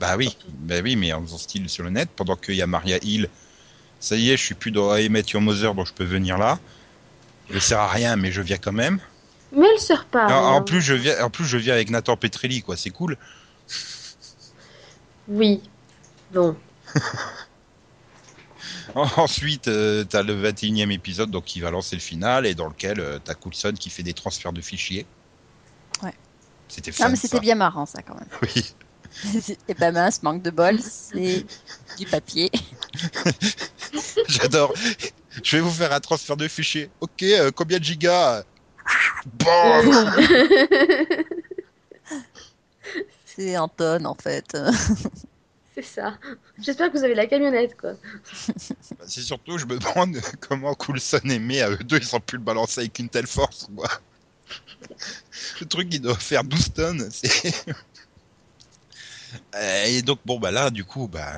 [0.00, 2.66] Bah oui, bah oui, mais en faisant style sur le net, pendant qu'il y a
[2.66, 3.28] Maria Hill.
[4.04, 6.36] Ça y est, je suis plus dans I Met Your Mother, donc je peux venir
[6.36, 6.58] là.
[7.48, 9.00] Je sers à rien, mais je viens quand même.
[9.50, 10.26] Mais elle sert pas.
[10.26, 12.76] en, en plus, je viens, en plus, je viens avec Nathan Petrelli, quoi.
[12.76, 13.16] C'est cool.
[15.26, 15.62] Oui.
[16.34, 16.54] Bon.
[18.94, 23.00] Ensuite, euh, t'as le 21e épisode, donc qui va lancer le final, et dans lequel
[23.00, 25.06] euh, t'as Coulson qui fait des transferts de fichiers.
[26.02, 26.12] Ouais.
[26.68, 27.08] C'était Non, fun.
[27.08, 28.28] mais c'était bien marrant, ça, quand même.
[28.42, 28.74] Oui.
[29.68, 31.44] Et ben mince, manque de bol, c'est
[31.98, 32.50] du papier.
[34.28, 34.72] J'adore.
[35.42, 36.90] Je vais vous faire un transfert de fichiers.
[37.00, 38.44] Ok, euh, combien de gigas
[39.38, 39.82] Bon.
[43.24, 44.56] C'est en tonnes, en fait.
[45.74, 46.18] C'est ça.
[46.60, 47.94] J'espère que vous avez la camionnette, quoi.
[47.94, 52.20] Bah, C'est surtout, je me demande comment Coulson et May, à eux deux, ils ont
[52.20, 53.66] pu le balancer avec une telle force.
[53.74, 53.88] Quoi.
[55.60, 57.08] Le truc, il doit faire 12 tonnes.
[57.10, 57.64] c'est-
[59.86, 61.32] Et donc, bon, bah là, du coup, bah,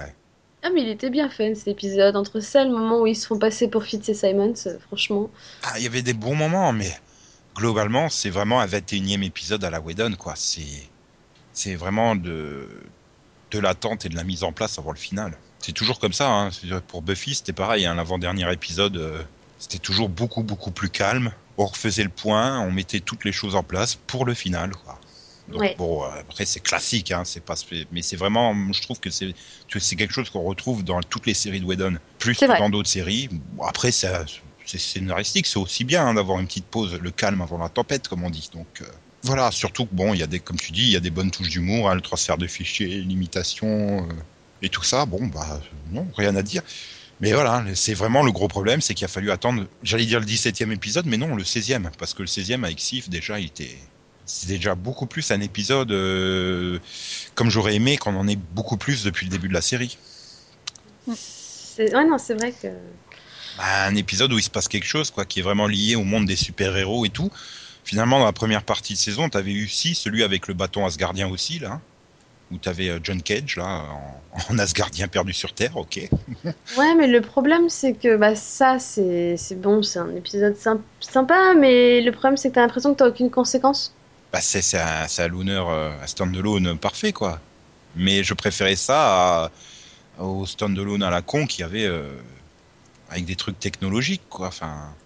[0.63, 2.17] Ah, mais il était bien fun cet épisode.
[2.17, 5.31] Entre ça, le moment où ils se font passer pour Fitz et Simons, euh, franchement.
[5.63, 6.91] ah, il y avait des bons moments, mais
[7.55, 10.35] globalement, c'est vraiment un 21e épisode à la Whedon, quoi.
[10.37, 10.89] C'est,
[11.53, 12.69] c'est vraiment de,
[13.51, 15.39] de l'attente et de la mise en place avant le final.
[15.59, 16.51] C'est toujours comme ça, hein.
[16.89, 17.95] Pour Buffy, c'était pareil, hein.
[17.95, 19.23] L'avant-dernier épisode, euh,
[19.59, 21.33] c'était toujours beaucoup, beaucoup plus calme.
[21.59, 25.01] On refaisait le point, on mettait toutes les choses en place pour le final, quoi.
[25.49, 25.75] Donc, Ouais.
[25.79, 27.23] bon, euh, après, c'est classique, hein.
[27.25, 27.55] C'est pas,
[27.93, 29.35] mais c'est vraiment, je trouve que c'est,
[29.79, 31.99] c'est quelque chose qu'on retrouve dans toutes les séries de Whedon.
[32.19, 32.59] Plus que vrai.
[32.59, 33.29] dans d'autres séries.
[33.63, 34.25] Après, ça,
[34.65, 38.09] c'est scénaristique, c'est aussi bien hein, d'avoir une petite pause, le calme avant la tempête,
[38.09, 38.51] comme on dit.
[38.53, 38.87] Donc euh,
[39.23, 41.11] voilà, surtout que bon, il y a des, comme tu dis, il y a des
[41.11, 44.13] bonnes touches d'humour, hein, le transfert de fichiers, l'imitation euh,
[44.63, 45.07] et tout ça.
[45.07, 45.61] Bon, bah
[45.93, 46.63] non, rien à dire.
[47.21, 50.27] Mais voilà, c'est vraiment le gros problème, c'est qu'il a fallu attendre, j'allais dire le
[50.27, 53.79] 17e épisode, mais non, le 16e, parce que le 16e avec Sif, déjà, il était,
[54.27, 56.79] c'est déjà beaucoup plus un épisode euh,
[57.35, 59.97] comme j'aurais aimé qu'on en ait beaucoup plus depuis le début de la série.
[61.15, 61.95] C'est...
[61.95, 62.69] Ouais, non, c'est vrai que.
[63.57, 66.05] Bah, un épisode où il se passe quelque chose, quoi, qui est vraiment lié au
[66.05, 67.31] monde des super-héros et tout.
[67.85, 71.29] Finalement, dans la première partie de saison, t'avais eu aussi celui avec le bâton Asgardien
[71.29, 71.81] aussi, là.
[72.51, 76.01] Où t'avais euh, John Cage, là, en, en Asgardien perdu sur Terre, ok.
[76.77, 80.83] Ouais, mais le problème, c'est que bah, ça, c'est, c'est bon, c'est un épisode symp-
[81.01, 83.96] sympa, mais le problème, c'est que t'as l'impression que t'as aucune conséquence.
[84.33, 87.43] Bah, c'est, c'est un, c'est un loner, euh, un stand-alone parfait, quoi.
[87.95, 89.53] Mais je préférais ça à-
[90.23, 92.23] au stand-alone à la con qui avait, euh,
[93.09, 94.49] avec des trucs technologiques, quoi.
[94.49, 94.97] Enfin,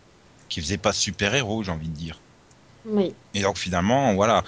[0.49, 2.23] qui faisait pas super-héros, j'ai envie de dire.
[2.85, 3.19] Oui.
[3.35, 4.43] Et donc finalement, voilà,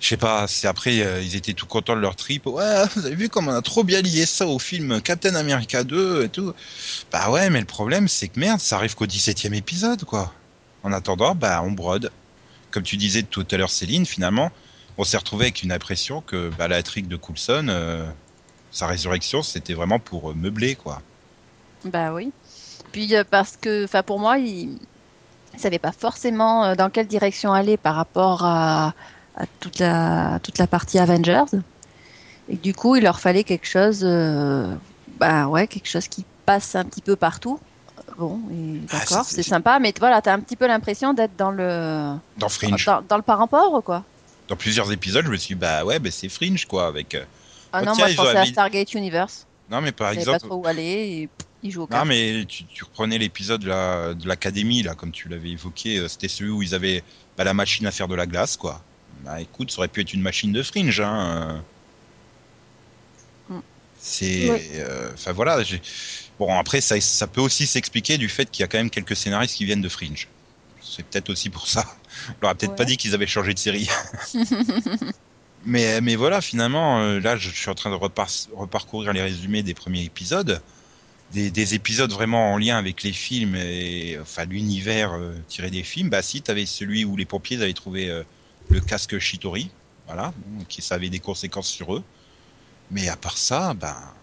[0.00, 2.46] je sais pas, c'est après, euh, ils étaient tout contents de leur trip.
[2.46, 5.84] Ouais, vous avez vu comme on a trop bien lié ça au film Captain America
[5.84, 6.54] 2 et tout.
[7.12, 10.32] Bah ouais, mais le problème, c'est que merde, ça arrive qu'au 17 e épisode, quoi.
[10.82, 12.12] En attendant, bah on brode.
[12.72, 14.50] Comme tu disais tout à l'heure, Céline, finalement,
[14.96, 18.10] on s'est retrouvé avec une impression que bah, la trick de Coulson, euh,
[18.70, 21.02] sa résurrection, c'était vraiment pour euh, meubler, quoi.
[21.84, 22.32] Bah oui.
[22.90, 24.78] Puis euh, parce que, enfin pour moi, il
[25.54, 28.94] ne savait pas forcément dans quelle direction aller par rapport à,
[29.60, 31.58] toute la toute la partie Avengers.
[32.48, 34.02] Et du coup, il leur fallait quelque chose,
[35.18, 37.58] bah ouais, quelque chose qui passe un petit peu partout.
[38.18, 38.40] Bon,
[38.90, 42.48] Ah, d'accord, c'est- sympa, mais voilà, t'as un petit peu l'impression d'être dans le Dans
[42.48, 42.84] Fringe.
[42.84, 44.04] dans, dans le parent pauvre, quoi.
[44.48, 47.14] Dans plusieurs épisodes, je me suis dit, bah ouais, bah, c'est Fringe, quoi, avec...
[47.14, 47.24] euh,
[47.72, 49.46] Ah Oh, non, tiens, moi je pensais à Stargate Universe.
[49.70, 50.46] Non, mais par savais pas exemple...
[50.50, 53.68] trop où aller et pff, ils jouent au Non, mais tu, tu reprenais l'épisode de
[53.68, 57.02] la- de l'académie, là, comme tu l'avais évoqué, euh, c'était celui où ils avaient
[57.38, 58.82] bah, la machine à faire de la glace, quoi.
[59.24, 61.62] Bah écoute, ça aurait pu être une machine de fringe, hein.
[63.50, 63.54] euh.
[63.54, 63.60] Mm.
[64.00, 64.50] C'est.
[64.50, 64.60] Oui.
[64.74, 65.62] euh, Enfin voilà.
[65.62, 65.80] j'ai-
[66.38, 69.16] Bon, après, ça, ça peut aussi s'expliquer du fait qu'il y a quand même quelques
[69.16, 70.28] scénaristes qui viennent de Fringe.
[70.82, 71.86] C'est peut-être aussi pour ça.
[72.28, 73.88] On leur a peut-être pas dit qu'ils avaient changé de série.
[75.64, 79.62] mais, mais voilà, finalement, euh, là, je, suis en train de repar- reparcourir les résumés
[79.62, 80.60] des premiers épisodes.
[81.32, 85.82] Des, des épisodes vraiment en lien avec les films et enfin l'univers euh, tiré des
[85.82, 86.10] films.
[86.10, 88.22] Bah si, t'avais celui où les pompiers avaient trouvé euh,
[88.68, 89.70] le casque Shitori,
[90.06, 90.34] voilà,
[90.68, 92.02] qui ça avait des conséquences sur eux.
[92.90, 94.14] Mais à part ça, bah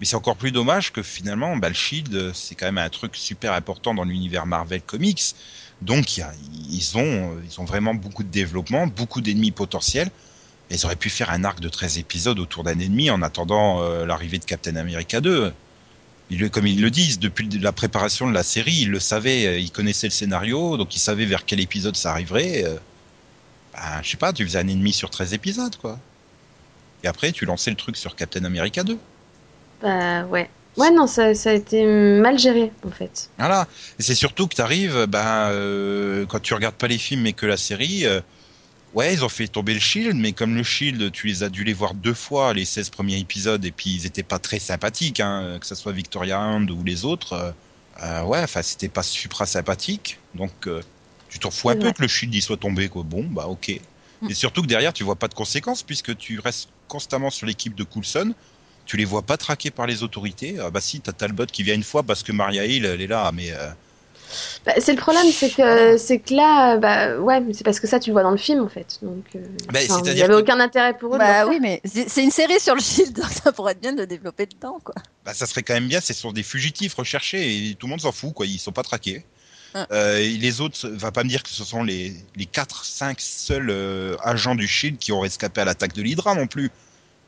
[0.00, 3.16] Mais c'est encore plus dommage que finalement, bah, le Shield, c'est quand même un truc
[3.16, 5.34] super important dans l'univers Marvel Comics.
[5.82, 6.32] Donc, y a,
[6.70, 10.10] ils, ont, ils ont vraiment beaucoup de développement, beaucoup d'ennemis potentiels.
[10.70, 14.06] Ils auraient pu faire un arc de 13 épisodes autour d'un ennemi en attendant euh,
[14.06, 15.52] l'arrivée de Captain America 2.
[16.30, 19.58] Ils, comme ils le disent, depuis la préparation de la série, ils le savaient, euh,
[19.58, 22.64] ils connaissaient le scénario, donc ils savaient vers quel épisode ça arriverait.
[22.64, 22.76] Euh,
[23.74, 25.98] bah, je sais pas, tu faisais un ennemi sur 13 épisodes, quoi.
[27.02, 28.98] Et après, tu lançais le truc sur Captain America 2.
[29.84, 30.48] Bah ouais.
[30.76, 33.30] Ouais, non, ça, ça a été mal géré, en fait.
[33.38, 33.68] Voilà.
[33.98, 37.46] C'est surtout que tu arrives, bah, euh, quand tu regardes pas les films mais que
[37.46, 38.20] la série, euh,
[38.94, 41.62] ouais, ils ont fait tomber le Shield, mais comme le Shield, tu les as dû
[41.62, 45.20] les voir deux fois, les 16 premiers épisodes, et puis ils étaient pas très sympathiques,
[45.20, 47.54] hein, que ce soit Victoria Hand ou les autres.
[48.02, 50.18] Euh, ouais, enfin, c'était pas supra sympathique.
[50.34, 50.68] Donc,
[51.28, 53.04] tu t'en fous un peu que le Shield y soit tombé, quoi.
[53.04, 53.80] Bon, bah, ok.
[54.22, 54.30] Mm.
[54.30, 57.76] Et surtout que derrière, tu vois pas de conséquences, puisque tu restes constamment sur l'équipe
[57.76, 58.34] de Coulson
[58.86, 60.56] tu les vois pas traqués par les autorités?
[60.60, 63.06] Ah bah si, t'as Talbot qui vient une fois parce que Maria Hill, elle est
[63.06, 63.52] là, mais.
[63.52, 63.68] Euh...
[64.66, 67.86] Bah, c'est le problème, c'est que c'est que là, bah ouais, mais c'est parce que
[67.86, 68.98] ça tu le vois dans le film en fait.
[69.02, 69.40] Donc, euh,
[69.72, 71.18] bah, enfin, il n'y avait que- aucun intérêt pour eux.
[71.18, 73.92] Bah oui, mais c'est c'est une série sur le Shield, donc ça pourrait être bien
[73.92, 74.94] de le développer dedans, quoi.
[75.24, 78.00] Bah, ça serait quand même bien, ce sont des fugitifs recherchés et tout le monde
[78.00, 78.46] s'en fout, quoi.
[78.46, 79.24] Ils sont pas traqués.
[79.74, 79.86] Ah.
[79.92, 83.20] Euh, et les autres, va pas me dire que ce sont les, les 4, 5
[83.20, 86.70] seuls euh, agents du Shield qui ont escapé à l'attaque de l'Hydra non plus.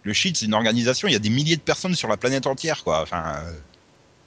[0.06, 2.46] Le Shield, c'est une organisation, il y a des milliers de personnes sur la planète
[2.46, 3.02] entière, quoi.
[3.02, 3.52] Enfin, euh,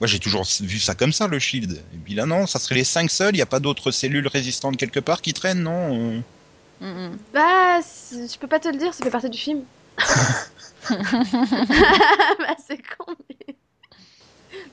[0.01, 1.73] moi j'ai toujours vu ça comme ça, le Shield.
[1.93, 4.27] Et puis là, non, ça serait les 5 seuls, il n'y a pas d'autres cellules
[4.27, 6.21] résistantes quelque part qui traînent, non Euh,
[6.81, 7.19] Mm, mm.
[7.33, 7.79] Bah,
[8.11, 9.63] je peux pas te le dire, ça fait partie du film.
[10.89, 13.55] bah, c'est con, mais...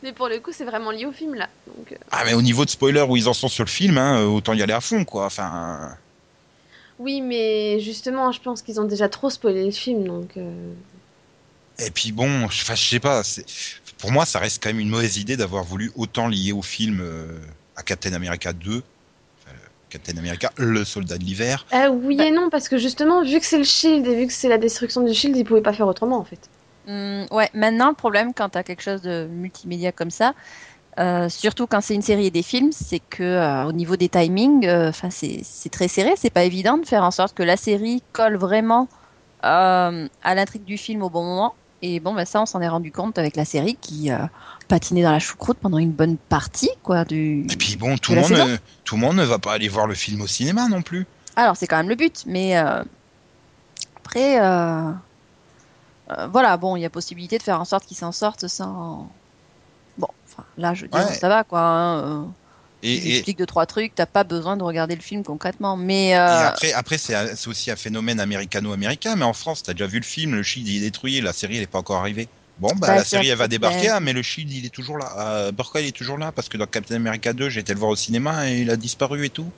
[0.03, 1.49] mais pour le coup, c'est vraiment lié au film là.
[1.67, 3.99] Donc, euh, Ah, mais au niveau de spoiler où ils en sont sur le film,
[3.99, 5.27] hein, autant y aller à fond, quoi.
[5.27, 5.97] Enfin.
[6.99, 10.37] oui, mais justement, je pense qu'ils ont déjà trop spoilé le film, donc.
[10.37, 10.75] euh,
[11.79, 13.23] Et puis bon, je, enfin, je sais pas.
[13.99, 17.01] Pour moi, ça reste quand même une mauvaise idée d'avoir voulu autant lier au film
[17.01, 17.39] euh,
[17.77, 18.83] à Captain America 2,
[19.43, 19.57] enfin,
[19.91, 21.67] Captain America, le soldat de l'hiver.
[21.73, 24.33] Ah oui et non, parce que justement, vu que c'est le Shield et vu que
[24.33, 26.49] c'est la destruction du Shield, ils pouvaient pas faire autrement en fait.
[26.87, 30.35] Mm, ouais, maintenant le problème quand tu as quelque chose de multimédia comme ça,
[30.99, 34.09] euh, surtout quand c'est une série et des films, c'est que euh, au niveau des
[34.09, 37.43] timings, euh, enfin c'est c'est très serré, c'est pas évident de faire en sorte que
[37.43, 38.89] la série colle vraiment
[39.45, 41.55] euh, à l'intrigue du film au bon moment.
[41.83, 44.19] Et bon, bah, ça, on s'en est rendu compte avec la série qui euh,
[44.69, 47.05] patinait dans la choucroute pendant une bonne partie, quoi.
[47.05, 47.47] Du...
[47.51, 49.87] Et puis bon, tout le monde, euh, tout le monde ne va pas aller voir
[49.87, 51.07] le film au cinéma non plus.
[51.37, 52.83] Alors, c'est quand même le but, mais euh,
[53.97, 54.39] après,
[56.31, 59.11] voilà, bon, il y a possibilité de faire en sorte qu'ils s'en sortent sans.
[59.99, 61.15] Bon, enfin, là, je veux dire, Ouais.
[61.15, 61.61] ça va, quoi.
[61.61, 62.29] Hein,
[62.95, 65.77] Et, ils et- expliquent deux, trois trucs, t'as pas besoin de regarder le film concrètement.
[65.77, 67.15] Mais, et euh, après, après c'est
[67.47, 70.77] aussi un phénomène américano-américain, mais en France, t'as déjà vu le film, le Shield il
[70.79, 72.29] est détruit, la série elle est pas encore arrivée.
[72.57, 74.99] Bon, bah, Bah, la série elle va débarquer, ah, mais le Shield il est toujours
[74.99, 75.13] là.
[75.49, 77.79] Euh, pourquoi il est toujours là Parce que dans Captain America 2, j'ai été le
[77.79, 79.55] voir au cinéma et il a disparu et tout.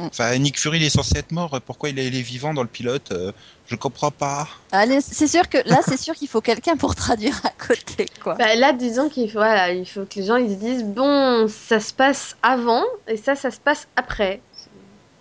[0.00, 0.06] Mm.
[0.06, 2.62] Enfin, Nick Fury il est censé être mort, pourquoi il est, il est vivant dans
[2.62, 3.32] le pilote Euh,
[3.68, 4.48] Je comprends pas.
[4.72, 8.34] allez, c'est sûr que là, c'est sûr qu'il faut quelqu'un pour traduire à côté, quoi.
[8.34, 11.46] Bah, là, disons qu'il faut, voilà, il faut que les gens ils se disent bon,
[11.48, 14.40] ça se passe avant et ça, ça se passe après.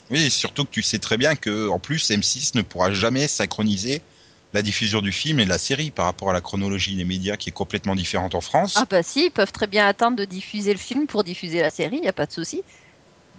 [0.09, 3.27] Oui, et surtout que tu sais très bien que en plus M6 ne pourra jamais
[3.27, 4.01] synchroniser
[4.53, 7.37] la diffusion du film et de la série par rapport à la chronologie des médias
[7.37, 8.73] qui est complètement différente en France.
[8.77, 11.69] Ah bah si, ils peuvent très bien attendre de diffuser le film pour diffuser la
[11.69, 12.63] série, y a pas de souci.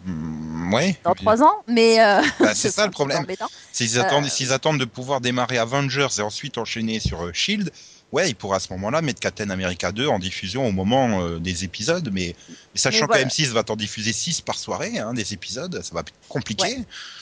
[0.05, 0.97] Mm, ouais.
[1.05, 3.19] Dans trois ans, mais euh, Bah, c'est ça le problème.
[3.23, 3.49] embêtant.
[3.73, 7.71] S'ils attendent, Euh, s'ils attendent de pouvoir démarrer Avengers et ensuite enchaîner sur euh, Shield,
[8.13, 11.39] ouais, ils pourraient à ce moment-là mettre Captain America 2 en diffusion au moment euh,
[11.39, 13.25] des épisodes, mais, mais sachant voilà.
[13.25, 16.79] que M6 va t'en diffuser 6 par soirée, hein, des épisodes, ça va être compliqué.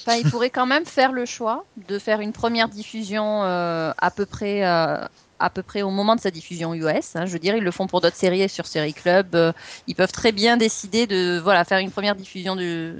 [0.07, 4.11] Enfin, il pourrait quand même faire le choix de faire une première diffusion euh, à
[4.11, 5.05] peu près euh,
[5.41, 7.15] à peu près au moment de sa diffusion US.
[7.17, 7.27] hein.
[7.27, 9.35] Je veux dire, ils le font pour d'autres séries sur Série Club.
[9.35, 9.53] euh,
[9.87, 12.97] ils peuvent très bien décider de voilà faire une première diffusion de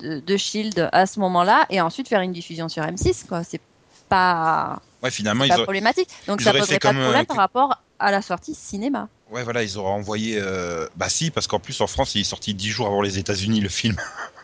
[0.00, 3.26] de, de Shield à ce moment-là et ensuite faire une diffusion sur M6.
[3.28, 3.60] Quoi, c'est
[4.08, 6.08] pas, Ouais, finalement, pas problématique.
[6.26, 9.08] Donc ils ça poserait pas de comme, problème euh, par rapport à la sortie cinéma.
[9.30, 10.38] ouais, voilà, ils auraient envoyé.
[10.40, 13.18] euh, Bah si, parce qu'en plus en France, il est sorti 10 jours avant les
[13.18, 13.96] États-Unis le film.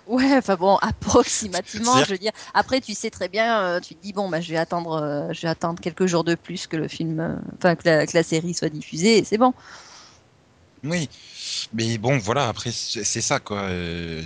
[0.08, 2.32] Ouais, enfin bon, approximativement, je veux dire.
[2.54, 5.32] Après, tu sais très bien, euh, tu te dis bon, bah, je vais attendre, euh,
[5.34, 8.16] je vais attendre quelques jours de plus que le film, euh, enfin que, la, que
[8.16, 9.52] la série soit diffusée, et c'est bon.
[10.84, 11.08] Oui,
[11.72, 13.62] mais bon, voilà, après, c'est ça, quoi.
[13.64, 14.22] euh,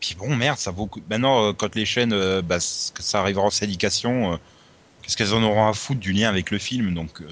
[0.00, 0.90] Puis bon, merde, ça vaut.
[1.08, 2.58] Maintenant, quand les chaînes, euh, bah,
[2.94, 4.38] que ça arrivera en syndication,
[5.02, 6.94] qu'est-ce qu'elles en auront à foutre du lien avec le film?
[6.94, 7.22] Donc,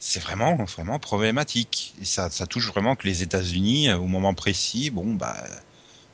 [0.00, 1.94] c'est vraiment, vraiment problématique.
[2.00, 5.36] Et ça, ça touche vraiment que les États-Unis, au moment précis, bon, bah,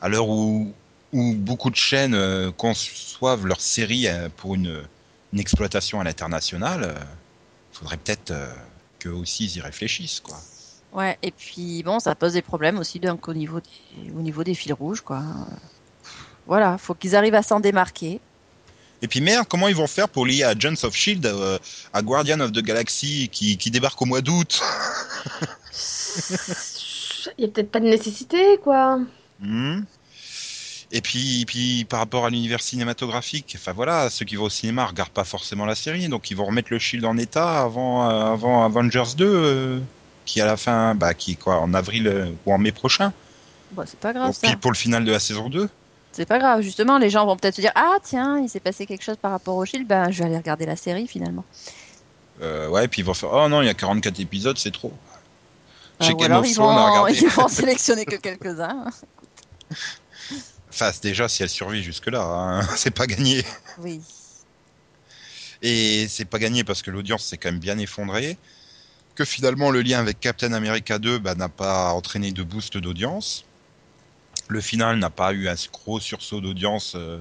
[0.00, 0.72] à l'heure où,
[1.12, 4.82] où beaucoup de chaînes euh, conçoivent leurs séries euh, pour une,
[5.32, 6.94] une exploitation à l'international, euh,
[7.72, 8.30] faudrait peut-être.
[8.32, 8.52] euh,
[8.98, 10.36] qu'eux aussi ils y réfléchissent, quoi.
[10.92, 14.44] Ouais, et puis bon, ça pose des problèmes aussi donc au niveau des, au niveau
[14.44, 15.22] des fils rouges, quoi.
[16.46, 18.20] Voilà, faut qu'ils arrivent à s'en démarquer.
[19.00, 21.58] Et puis merde, comment ils vont faire pour lier à Agents of Shield, euh,
[21.94, 24.60] à Guardian of the Galaxy qui, qui débarque au mois d'août?
[27.38, 29.00] Il y a peut-être pas de nécessité, quoi.
[29.40, 29.82] Hmm.
[30.92, 34.86] Et puis, puis par rapport à l'univers cinématographique, enfin voilà, ceux qui vont au cinéma
[34.86, 38.32] regardent pas forcément la série, donc ils vont remettre le Shield en état avant, euh,
[38.32, 39.78] avant Avengers 2, euh,
[40.24, 43.12] qui à la fin, bah, qui quoi, en avril euh, ou en mai prochain,
[43.72, 44.48] Bon, c'est pas grave donc ça.
[44.48, 45.68] pile pour le final de la saison 2.
[46.10, 48.84] C'est pas grave, justement, les gens vont peut-être se dire Ah, tiens, il s'est passé
[48.84, 51.44] quelque chose par rapport au Shield, ben je vais aller regarder la série finalement.
[52.42, 54.92] Euh, ouais, puis ils vont faire, oh non, il y a 44 épisodes, c'est trop.
[56.00, 57.18] Euh, Chez Game alors of ils Thrones, on a vont, regardé.
[57.20, 58.86] ils vont en sélectionner que quelques-uns.
[60.72, 63.44] Enfin, déjà si elle survit jusque-là, hein, c'est pas gagné.
[63.78, 64.00] Oui.
[65.62, 68.38] Et c'est pas gagné parce que l'audience s'est quand même bien effondrée.
[69.14, 73.44] Que finalement, le lien avec Captain America 2 bah, n'a pas entraîné de boost d'audience.
[74.48, 77.18] Le final n'a pas eu un gros sursaut d'audience euh,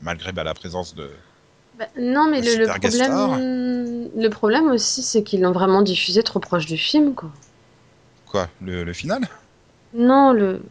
[0.00, 1.10] malgré bah, la présence de.
[1.78, 6.66] Bah, non, mais Le problème, le problème aussi, c'est qu'ils l'ont vraiment diffusé trop proche
[6.66, 7.30] du film, quoi.
[8.26, 9.28] Quoi Le, le final?
[9.92, 10.62] Non, le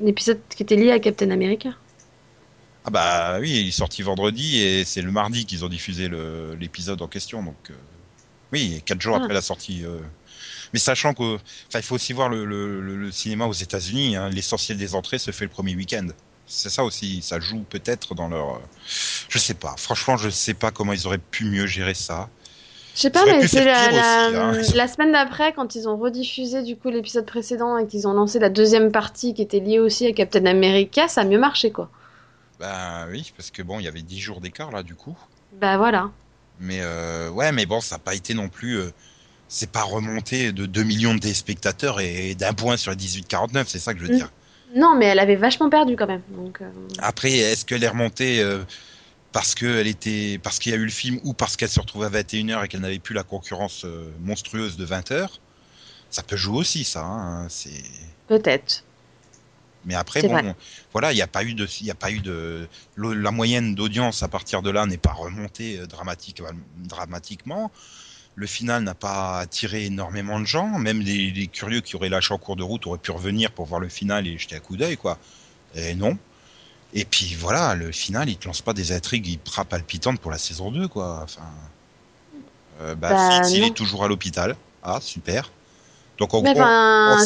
[0.00, 1.70] l'épisode qui était lié à Captain America.
[2.84, 6.08] Ah bah oui, il est sorti vendredi et c'est le mardi qu'ils ont diffusé
[6.58, 7.42] l'épisode en question.
[7.42, 7.74] Donc euh,
[8.52, 9.20] oui, quatre jours Ah.
[9.22, 9.84] après la sortie.
[9.84, 9.98] euh.
[10.72, 11.38] Mais sachant que,
[11.74, 14.16] il faut aussi voir le, le- le- le cinéma aux États-Unis.
[14.16, 16.08] hein, L'essentiel des entrées se fait le premier week-end.
[16.46, 18.56] C'est ça aussi, ça joue peut-être dans leur.
[18.56, 18.60] euh,
[19.30, 19.74] Je sais pas.
[19.78, 22.28] Franchement, je sais pas comment ils auraient pu mieux gérer ça.
[22.94, 24.52] Je sais pas, mais c'est la, hein.
[24.74, 28.38] la semaine d'après, quand ils ont rediffusé du coup l'épisode précédent et qu'ils ont lancé
[28.38, 31.90] la deuxième partie qui était liée aussi à Captain America, ça a mieux marché, quoi.
[32.60, 35.16] Bah oui, parce que bon, il y avait 10 jours d'écart là, du coup.
[35.60, 36.10] Bah voilà.
[36.60, 38.78] Mais euh, ouais, mais bon, ça n'a pas été non plus.
[38.78, 38.92] euh,
[39.48, 43.78] c'est pas remonté de 2 millions de téléspectateurs et d'un point sur les 18-49, c'est
[43.78, 44.30] ça que je veux dire.
[44.74, 46.22] Non, mais elle avait vachement perdu quand même.
[46.30, 46.64] Donc, euh,
[46.98, 48.58] Après, est-ce qu'elle est remontée euh,
[49.34, 52.06] parce qu'elle était, parce qu'il y a eu le film ou parce qu'elle se retrouvait
[52.06, 55.28] à 21h et qu'elle n'avait plus la concurrence euh, monstrueuse de 20h
[56.08, 57.02] Ça peut jouer aussi, ça.
[57.02, 57.82] hein, c'est.
[58.28, 58.84] peut-être.
[59.86, 60.54] Mais après, bon, vrai.
[60.92, 64.22] voilà, il n'y a pas eu de, il a pas eu de, la moyenne d'audience
[64.22, 66.40] à partir de là n'est pas remontée euh, dramatique,
[66.76, 67.72] dramatiquement.
[68.36, 70.78] Le final n'a pas attiré énormément de gens.
[70.78, 73.66] Même les, les curieux qui auraient lâché en cours de route auraient pu revenir pour
[73.66, 75.18] voir le final et jeter un coup d'œil, quoi.
[75.74, 76.16] Et non.
[76.94, 80.38] Et puis voilà, le final, il te lance pas des intrigues hyper palpitantes pour la
[80.38, 81.20] saison 2, quoi.
[81.24, 81.42] Enfin,
[82.80, 84.56] euh, bah, Bah, Fitz, il est toujours à l'hôpital.
[84.82, 85.50] Ah, super.
[86.18, 86.62] Donc en Mais gros,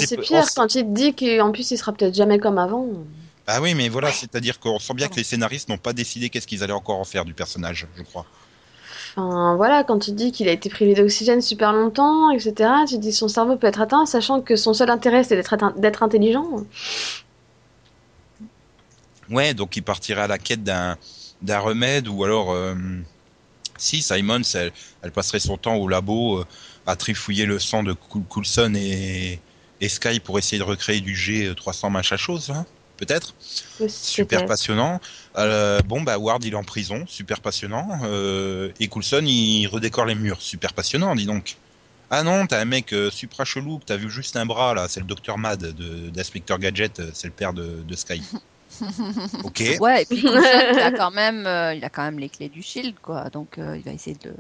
[0.00, 2.86] c'est pire on quand il te dit qu'en plus il sera peut-être jamais comme avant.
[3.46, 6.46] Bah oui, mais voilà, c'est-à-dire qu'on sent bien que les scénaristes n'ont pas décidé qu'est-ce
[6.46, 8.24] qu'ils allaient encore en faire du personnage, je crois.
[9.16, 13.12] Enfin, voilà, quand tu dis qu'il a été privé d'oxygène super longtemps, etc., tu dis
[13.12, 15.36] son cerveau peut être atteint, sachant que son seul intérêt c'est
[15.76, 16.46] d'être intelligent.
[19.30, 20.96] Ouais, donc il partirait à la quête d'un
[21.40, 22.74] d'un remède ou alors euh,
[23.78, 24.72] si Simon, elle,
[25.02, 26.46] elle passerait son temps au labo euh,
[26.86, 29.42] à trifouiller le sang de Coul- Coulson et,
[29.80, 32.66] et Sky pour essayer de recréer du G300 machin chose, hein,
[32.96, 33.36] peut-être.
[34.00, 35.00] Super passionnant.
[35.36, 37.88] Euh, bon, bah Ward il est en prison, super passionnant.
[38.04, 41.58] Euh, et Coulson il redécore les murs, super passionnant, dis donc.
[42.10, 44.88] Ah non, t'as un mec euh, supra chelou que t'as vu juste un bras là,
[44.88, 45.62] c'est le Docteur Mad
[46.12, 48.22] d'Inspecteur Gadget, euh, c'est le père de, de Sky.
[49.44, 49.62] ok.
[49.80, 50.40] Ouais, et puis Coulson,
[50.72, 53.30] il a quand même, euh, il a quand même les clés du Shield, quoi.
[53.30, 54.32] Donc euh, il va essayer de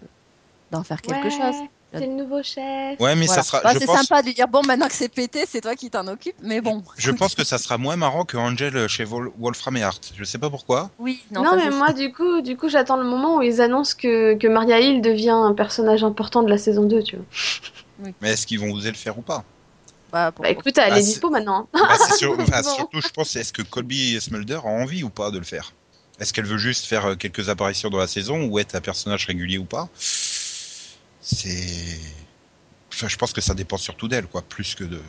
[0.70, 1.56] d'en faire quelque Ouais, chose.
[1.90, 3.00] C'est le nouveau chef.
[3.00, 3.42] Ouais, mais Voilà.
[3.42, 3.62] ça sera.
[3.62, 5.88] Bah, je c'est pense, sympa de dire bon, maintenant que c'est pété, c'est toi qui
[5.88, 6.36] t'en occupes.
[6.42, 6.82] Mais bon.
[6.98, 10.12] je pense que ça sera moins marrant que Angel chez Vol- Wolfram et Hart.
[10.14, 10.90] Je sais pas pourquoi.
[10.98, 14.34] Oui, non, mais moi, du coup, du coup, j'attends le moment où ils annoncent que,
[14.34, 18.10] que Maria Hill devient un personnage important de la saison 2, tu vois.
[18.20, 19.44] Mais est-ce qu'ils vont oser le faire ou pas?
[20.12, 21.68] Bah, pour- Bah écoute, elle Ah, est dispo maintenant.
[21.72, 22.74] Bah, enfin, Bon.
[22.74, 25.72] Surtout, je pense, est-ce que Colby Smulder a envie ou pas de le faire?
[26.18, 29.26] Est-ce qu'elle veut juste faire euh, quelques apparitions dans la saison ou être un personnage
[29.26, 29.88] régulier ou pas?
[31.20, 31.98] C'est.
[32.92, 35.00] Enfin, je pense que ça dépend surtout d'elle, quoi, plus que de.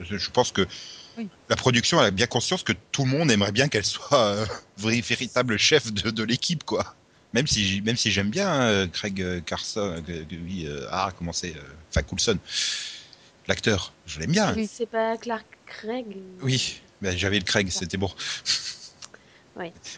[0.00, 0.66] Je pense que
[1.16, 1.28] Oui.
[1.48, 4.46] la production elle a bien conscience que tout le monde aimerait bien qu'elle soit euh,
[4.76, 6.94] vrai- véritable chef de, de l'équipe, quoi.
[7.32, 11.32] Même si, même si j'aime bien euh, Craig euh, Carson, euh, oui, euh, ah, comment
[11.32, 11.60] c'est, euh,
[11.90, 12.38] enfin Coulson,
[13.48, 14.52] l'acteur, je l'aime bien.
[14.56, 14.68] Oui.
[14.72, 16.06] C'est pas Clark Craig
[16.42, 18.10] Oui, ben, j'avais le Craig, c'était bon.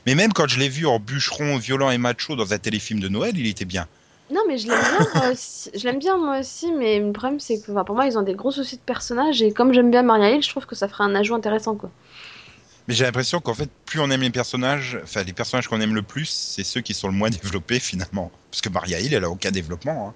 [0.06, 3.08] Mais même quand je l'ai vu en bûcheron violent et macho dans un téléfilm de
[3.08, 3.88] Noël, il était bien.
[4.30, 5.70] Non, mais je l'aime bien, moi aussi.
[5.72, 8.22] Je l'aime bien, moi aussi, mais le problème, c'est que enfin, pour moi, ils ont
[8.22, 10.88] des gros soucis de personnage, et comme j'aime bien Maria Hill, je trouve que ça
[10.88, 11.90] ferait un ajout intéressant, quoi.
[12.88, 15.94] Mais j'ai l'impression qu'en fait, plus on aime les personnages, enfin les personnages qu'on aime
[15.94, 18.30] le plus, c'est ceux qui sont le moins développés finalement.
[18.50, 20.08] Parce que Maria Hill, elle a aucun développement.
[20.08, 20.14] hein.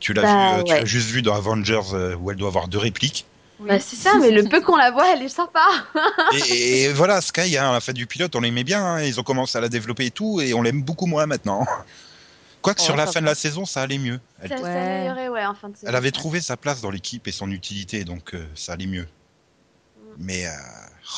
[0.00, 0.80] Tu l'as Bah, vu, euh, tu ouais.
[0.80, 3.26] l'as juste vu dans Avengers euh, où elle doit avoir deux répliques.
[3.58, 5.64] Bah, c'est ça, mais le peu qu'on la voit, elle est sympa.
[6.34, 8.84] Et, et voilà, Sky, hein, à la fin du pilote, on l'aimait bien.
[8.84, 11.66] hein, ils ont commencé à la développer et tout, et on l'aime beaucoup moins maintenant.
[12.62, 14.20] Quoique sur la fin de la saison, ça allait mieux.
[14.42, 14.62] Elle, Ça Ouais.
[14.62, 15.86] s'est amélioré, ouais, en fin de saison.
[15.88, 19.04] elle avait trouvé sa place dans l'équipe et son utilité, donc euh, ça allait mieux.
[19.96, 20.00] Mm.
[20.18, 20.50] Mais, euh,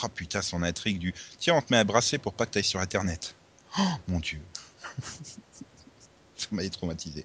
[0.04, 2.58] oh putain, son intrigue du tiens, on te met un bracelet pour pas que tu
[2.58, 3.34] ailles sur Internet.
[3.78, 4.40] Oh mon dieu.
[6.36, 7.24] ça m'avait traumatisé.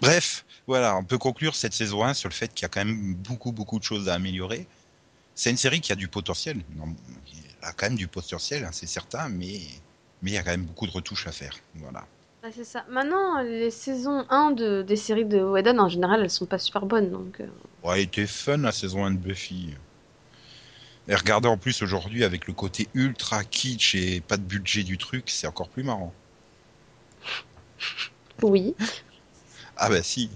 [0.00, 2.84] Bref, voilà, on peut conclure cette saison 1 sur le fait qu'il y a quand
[2.84, 4.68] même beaucoup, beaucoup de choses à améliorer.
[5.34, 6.58] C'est une série qui a du potentiel.
[6.76, 6.84] Non,
[7.60, 9.62] elle a quand même du potentiel, hein, c'est certain, mais
[10.22, 11.56] mais il y a quand même beaucoup de retouches à faire.
[11.74, 12.06] Voilà.
[12.54, 12.84] C'est ça.
[12.88, 16.86] Maintenant, les saisons 1 de, des séries de Whedon, en général, elles sont pas super
[16.86, 17.10] bonnes.
[17.10, 17.48] Donc, euh,
[17.82, 19.74] Ouais, elle était fun la saison 1 de Buffy.
[21.08, 24.98] Et regardez en plus aujourd'hui avec le côté ultra kitsch et pas de budget du
[24.98, 26.14] truc, c'est encore plus marrant.
[28.42, 28.76] oui.
[29.82, 30.28] Ah bah si.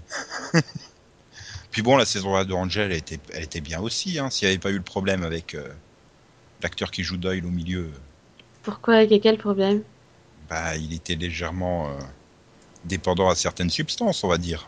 [1.71, 4.17] Puis bon, la saison 1 de Angel, elle était, elle était bien aussi.
[4.17, 5.69] Hein, S'il n'y avait pas eu le problème avec euh,
[6.63, 7.91] l'acteur qui joue Doyle au milieu,
[8.63, 9.83] Pourquoi Il y a quel problème?
[10.49, 11.99] Bah il était légèrement euh,
[12.85, 14.67] dépendant à certaines substances, on va dire.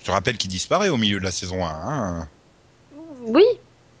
[0.00, 1.68] Je te rappelle qu'il disparaît au milieu de la saison 1.
[1.68, 2.28] Hein.
[3.26, 3.44] Oui.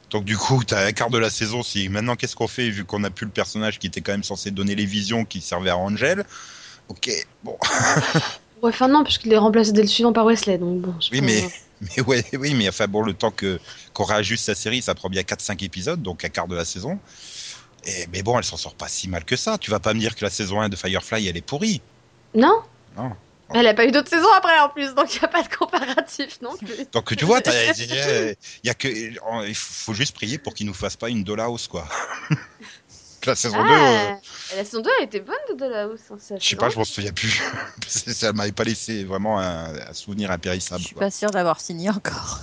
[0.08, 1.62] Donc du coup, t'as un quart de la saison.
[1.62, 4.24] Si maintenant, qu'est-ce qu'on fait vu qu'on a plus le personnage qui était quand même
[4.24, 6.24] censé donner les visions qui servaient à Angel
[6.88, 7.10] Ok,
[7.44, 7.58] bon.
[8.62, 10.58] Ouais, enfin, non, puisqu'il est remplacé dès le suivant par Wesley.
[10.58, 11.44] Donc, bon, Oui, mais-
[11.82, 13.60] Mais ouais, oui, mais enfin bon, le temps que
[13.92, 16.98] qu'on réajuste sa série, ça prend bien 4-5 épisodes, donc un quart de la saison.
[17.84, 19.58] Et, mais bon, elle s'en sort pas si mal que ça.
[19.58, 21.82] Tu vas pas me dire que la saison 1 de Firefly, elle est pourrie.
[22.34, 22.62] Non
[22.96, 23.12] Non.
[23.52, 25.54] Elle a pas eu d'autres saisons après en plus, donc il n'y a pas de
[25.54, 26.84] comparatif non plus.
[26.92, 28.88] Donc tu vois, t'as- il y a que,
[29.46, 31.86] il faut juste prier pour qu'ils nous fassent pas une Dollhouse, quoi.
[33.26, 36.00] La saison 2, euh, Ah, La saison 2 elle était bonne de Dollhouse.
[36.10, 37.42] Hein, je sais pas, je m'en souviens plus.
[37.88, 40.80] Ça m'avait pas laissé vraiment un, un souvenir impérissable.
[40.82, 42.40] Je suis pas sûre d'avoir signé encore.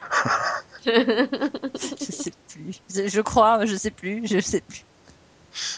[0.86, 2.80] je sais plus.
[2.94, 4.84] Je, je crois, je sais plus, je sais plus.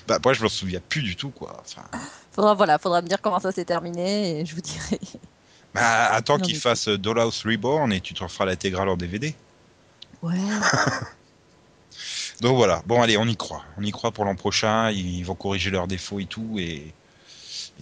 [0.06, 1.56] Bah, moi, je m'en souviens plus du tout, quoi.
[1.61, 1.84] Enfin,
[2.32, 4.98] Faudra, voilà, faudra me dire comment ça s'est terminé et je vous dirai.
[5.74, 9.34] bah, attends mais- fassent Dollhouse Reborn et tu te referas l'intégrale en DVD.
[10.22, 10.34] Ouais.
[12.41, 13.64] Donc voilà, bon allez, on y croit.
[13.76, 16.95] On y croit pour l'an prochain, ils vont corriger leurs défauts et tout, et,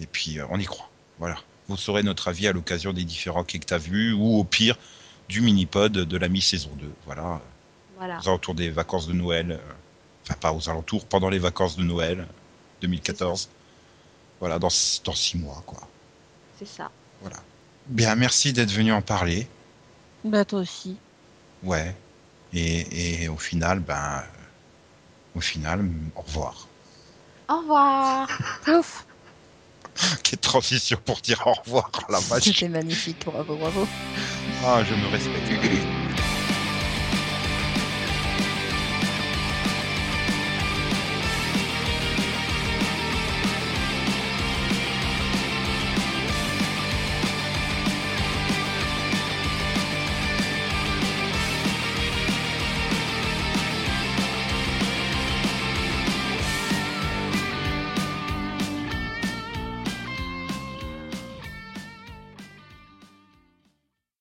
[0.01, 0.89] et puis euh, on y croit.
[1.19, 1.37] Voilà.
[1.69, 4.45] Vous saurez notre avis à l'occasion des différents quais que tu as vus, ou au
[4.45, 4.79] pire,
[5.29, 6.91] du mini-pod de la mi-saison 2.
[7.05, 7.41] Voilà,
[7.99, 8.19] voilà.
[8.21, 9.53] aux alentours des vacances de Noël.
[9.53, 9.59] euh,
[10.29, 12.25] Enfin, pas aux alentours, pendant les vacances de Noël euh,
[12.83, 13.49] 2014.
[14.41, 15.87] Voilà, dans, six- dans six mois, quoi.
[16.59, 16.91] C'est ça.
[17.89, 19.47] Bien, merci d'être venu en parler.
[20.25, 20.97] Bah toi aussi.
[21.63, 21.95] Ouais.
[22.53, 24.25] Et, et au final, ben...
[25.37, 25.84] Au final,
[26.14, 26.66] au revoir.
[27.51, 28.26] Au revoir.
[28.68, 29.07] Ouf.
[30.22, 32.45] Quelle transition pour dire au revoir, la vache.
[32.45, 33.87] C'était magnifique, bravo, bravo.
[34.64, 35.96] Ah, je me respecte.